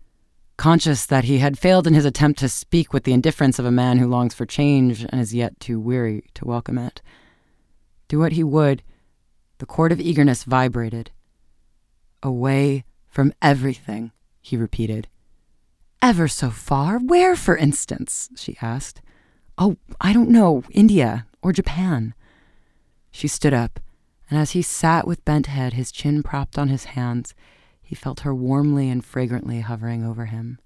conscious 0.61 1.07
that 1.07 1.25
he 1.25 1.39
had 1.39 1.59
failed 1.59 1.87
in 1.87 1.95
his 1.95 2.05
attempt 2.05 2.39
to 2.39 2.47
speak 2.47 2.93
with 2.93 3.05
the 3.05 3.15
indifference 3.15 3.59
of 3.59 3.65
a 3.65 3.71
man 3.71 3.97
who 3.97 4.07
longs 4.07 4.35
for 4.35 4.45
change 4.45 5.07
and 5.09 5.19
is 5.19 5.35
yet 5.35 5.59
too 5.59 5.81
weary 5.81 6.23
to 6.35 6.45
welcome 6.45 6.77
it. 6.77 7.01
Do 8.09 8.19
what 8.19 8.33
he 8.33 8.45
would, 8.45 8.83
the 9.57 9.65
chord 9.65 9.91
of 9.91 9.99
eagerness 9.99 10.45
vibrated. 10.45 11.13
Away 12.23 12.85
from 13.09 13.33
everything, 13.41 14.13
he 14.43 14.59
repeated. 14.59 15.09
Ever 16.03 16.29
so 16.29 16.51
far? 16.51 16.99
Where, 16.99 17.37
for 17.37 17.57
instance? 17.57 18.29
she 18.37 18.59
asked. 18.61 19.01
Oh, 19.57 19.79
I 19.99 20.13
don't 20.13 20.29
know, 20.29 20.63
India 20.73 21.27
or 21.41 21.55
Japan. 21.55 22.13
She 23.11 23.29
stood 23.29 23.55
up, 23.55 23.81
and 24.29 24.39
as 24.39 24.51
he 24.51 24.61
sat 24.61 25.07
with 25.07 25.25
bent 25.25 25.47
head, 25.47 25.73
his 25.73 25.91
chin 25.91 26.23
propped 26.23 26.59
on 26.59 26.69
his 26.69 26.85
hands, 26.85 27.35
he 27.91 27.97
felt 27.97 28.21
her 28.21 28.33
warmly 28.33 28.89
and 28.89 29.05
fragrantly 29.05 29.63
hovering 29.63 30.05
over 30.05 30.27
him. 30.27 30.61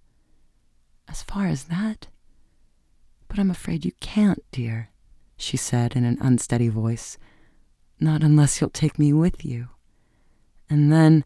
As 1.08 1.22
far 1.22 1.46
as 1.46 1.64
that? 1.64 2.08
But 3.28 3.38
I'm 3.38 3.50
afraid 3.50 3.86
you 3.86 3.92
can't, 3.98 4.44
dear, 4.52 4.90
she 5.38 5.56
said 5.56 5.96
in 5.96 6.04
an 6.04 6.18
unsteady 6.20 6.68
voice. 6.68 7.16
Not 7.98 8.22
unless 8.22 8.60
you'll 8.60 8.68
take 8.68 8.98
me 8.98 9.14
with 9.14 9.42
you. 9.42 9.68
And 10.68 10.92
then, 10.92 11.24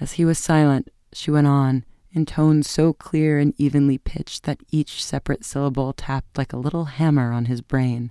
as 0.00 0.12
he 0.12 0.24
was 0.24 0.38
silent, 0.38 0.88
she 1.12 1.30
went 1.30 1.46
on, 1.46 1.84
in 2.10 2.24
tones 2.24 2.70
so 2.70 2.94
clear 2.94 3.38
and 3.38 3.52
evenly 3.58 3.98
pitched 3.98 4.44
that 4.44 4.62
each 4.70 5.04
separate 5.04 5.44
syllable 5.44 5.92
tapped 5.92 6.38
like 6.38 6.54
a 6.54 6.58
little 6.58 6.86
hammer 6.86 7.30
on 7.30 7.44
his 7.44 7.60
brain. 7.60 8.10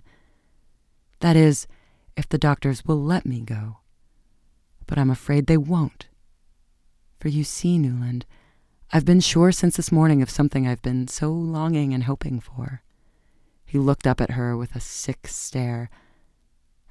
That 1.22 1.36
is, 1.36 1.66
if 2.16 2.30
the 2.30 2.38
doctors 2.38 2.86
will 2.86 3.02
let 3.02 3.26
me 3.26 3.42
go. 3.42 3.78
But 4.86 5.00
I'm 5.00 5.10
afraid 5.10 5.48
they 5.48 5.58
won't. 5.58 6.06
For 7.26 7.30
you 7.30 7.44
see, 7.44 7.80
Newland, 7.80 8.28
I've 8.94 9.04
been 9.04 9.20
sure 9.20 9.52
since 9.52 9.78
this 9.78 9.92
morning 9.92 10.22
of 10.22 10.30
something 10.30 10.68
I've 10.68 10.84
been 10.84 11.08
so 11.08 11.32
longing 11.32 11.92
and 11.92 12.04
hoping 12.04 12.40
for. 12.40 12.84
He 13.66 13.80
looked 13.80 14.06
up 14.06 14.22
at 14.22 14.38
her 14.38 14.56
with 14.56 14.76
a 14.76 14.80
sick 14.80 15.26
stare, 15.26 15.90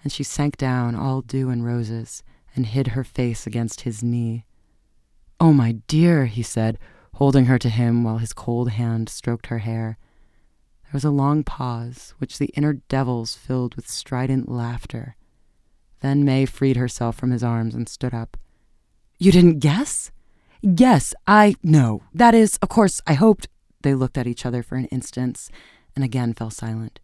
and 0.03 0.11
she 0.11 0.25
sank 0.25 0.57
down, 0.57 0.97
all 0.97 1.21
dew 1.21 1.51
and 1.51 1.65
roses, 1.65 2.25
and 2.57 2.67
hid 2.67 2.89
her 2.89 3.05
face 3.05 3.47
against 3.47 3.83
his 3.83 4.03
knee. 4.03 4.45
Oh, 5.39 5.53
my 5.53 5.77
dear, 5.87 6.27
he 6.27 6.43
said, 6.43 6.81
holding 7.13 7.45
her 7.45 7.61
to 7.61 7.69
him 7.69 8.03
while 8.03 8.19
his 8.19 8.33
cold 8.33 8.71
hand 8.71 9.09
stroked 9.09 9.47
her 9.47 9.59
hair. 9.59 9.99
There 10.83 10.95
was 10.95 11.05
a 11.05 11.11
long 11.11 11.45
pause, 11.45 12.13
which 12.19 12.39
the 12.39 12.51
inner 12.57 12.73
devils 12.73 13.37
filled 13.37 13.77
with 13.77 13.89
strident 13.89 14.49
laughter. 14.49 15.15
Then 16.01 16.25
May 16.25 16.45
freed 16.45 16.77
herself 16.77 17.15
from 17.15 17.31
his 17.31 17.45
arms 17.45 17.73
and 17.73 17.89
stood 17.89 18.13
up. 18.13 18.37
You 19.17 19.31
didn't 19.31 19.61
guess? 19.61 20.11
Yes, 20.67 21.13
I 21.27 21.57
know. 21.63 22.05
That 22.15 22.35
is, 22.35 22.57
of 22.63 22.71
course, 22.71 23.03
I 23.07 23.13
hoped. 23.13 23.49
They 23.83 23.93
looked 23.93 24.17
at 24.17 24.27
each 24.27 24.47
other 24.47 24.63
for 24.63 24.77
an 24.77 24.87
instant 24.87 25.51
and 25.95 26.03
again 26.03 26.33
fell 26.33 26.49
silent. 26.49 27.01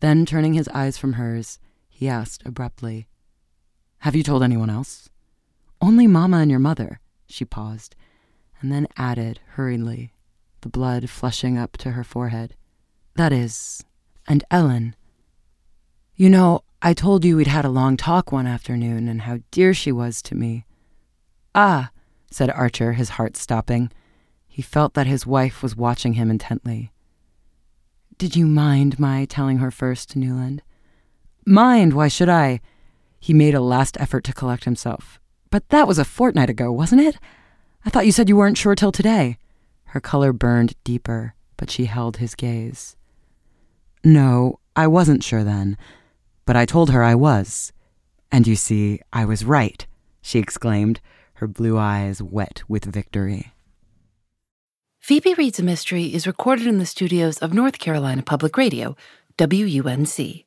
Then, 0.00 0.24
turning 0.24 0.54
his 0.54 0.68
eyes 0.68 0.96
from 0.96 1.12
hers, 1.12 1.58
he 1.90 2.08
asked 2.08 2.42
abruptly, 2.46 3.08
Have 3.98 4.16
you 4.16 4.22
told 4.22 4.42
anyone 4.42 4.70
else? 4.70 5.10
Only 5.82 6.06
Mamma 6.06 6.38
and 6.38 6.50
your 6.50 6.60
mother. 6.60 7.00
She 7.26 7.44
paused 7.44 7.94
and 8.62 8.72
then 8.72 8.86
added 8.96 9.40
hurriedly, 9.48 10.14
the 10.62 10.70
blood 10.70 11.10
flushing 11.10 11.58
up 11.58 11.76
to 11.76 11.90
her 11.90 12.04
forehead. 12.04 12.54
That 13.16 13.34
is, 13.34 13.84
and 14.26 14.44
Ellen. 14.50 14.96
You 16.14 16.30
know, 16.30 16.62
I 16.80 16.94
told 16.94 17.22
you 17.22 17.36
we'd 17.36 17.48
had 17.48 17.66
a 17.66 17.70
long 17.70 17.98
talk 17.98 18.32
one 18.32 18.46
afternoon 18.46 19.08
and 19.08 19.22
how 19.22 19.40
dear 19.50 19.74
she 19.74 19.92
was 19.92 20.22
to 20.22 20.34
me. 20.34 20.64
Ah, 21.54 21.90
said 22.34 22.50
Archer, 22.50 22.92
his 22.94 23.10
heart 23.10 23.36
stopping. 23.36 23.90
He 24.48 24.62
felt 24.62 24.94
that 24.94 25.06
his 25.06 25.26
wife 25.26 25.62
was 25.62 25.76
watching 25.76 26.14
him 26.14 26.30
intently. 26.30 26.92
Did 28.18 28.36
you 28.36 28.46
mind 28.46 28.98
my 28.98 29.24
telling 29.24 29.58
her 29.58 29.70
first, 29.70 30.14
Newland? 30.14 30.62
Mind? 31.46 31.92
Why 31.94 32.08
should 32.08 32.28
I? 32.28 32.60
He 33.18 33.34
made 33.34 33.54
a 33.54 33.60
last 33.60 33.96
effort 34.00 34.24
to 34.24 34.32
collect 34.32 34.64
himself. 34.64 35.18
But 35.50 35.68
that 35.70 35.88
was 35.88 35.98
a 35.98 36.04
fortnight 36.04 36.50
ago, 36.50 36.70
wasn't 36.70 37.02
it? 37.02 37.18
I 37.84 37.90
thought 37.90 38.06
you 38.06 38.12
said 38.12 38.28
you 38.28 38.36
weren't 38.36 38.58
sure 38.58 38.74
till 38.74 38.92
today. 38.92 39.38
Her 39.86 40.00
color 40.00 40.32
burned 40.32 40.74
deeper, 40.84 41.34
but 41.56 41.70
she 41.70 41.86
held 41.86 42.16
his 42.16 42.34
gaze. 42.34 42.96
No, 44.04 44.58
I 44.74 44.86
wasn't 44.86 45.22
sure 45.22 45.44
then, 45.44 45.76
but 46.46 46.56
I 46.56 46.64
told 46.64 46.90
her 46.90 47.02
I 47.02 47.14
was. 47.14 47.72
And 48.30 48.46
you 48.46 48.56
see, 48.56 49.00
I 49.12 49.24
was 49.24 49.44
right, 49.44 49.86
she 50.22 50.38
exclaimed, 50.38 51.00
her 51.42 51.48
blue 51.48 51.76
eyes 51.76 52.22
wet 52.22 52.62
with 52.68 52.84
victory. 52.84 53.52
Phoebe 55.00 55.34
Reads 55.34 55.58
a 55.58 55.64
Mystery 55.64 56.14
is 56.14 56.24
recorded 56.24 56.68
in 56.68 56.78
the 56.78 56.86
studios 56.86 57.38
of 57.38 57.52
North 57.52 57.80
Carolina 57.80 58.22
Public 58.22 58.56
Radio, 58.56 58.94
WUNC. 59.40 60.46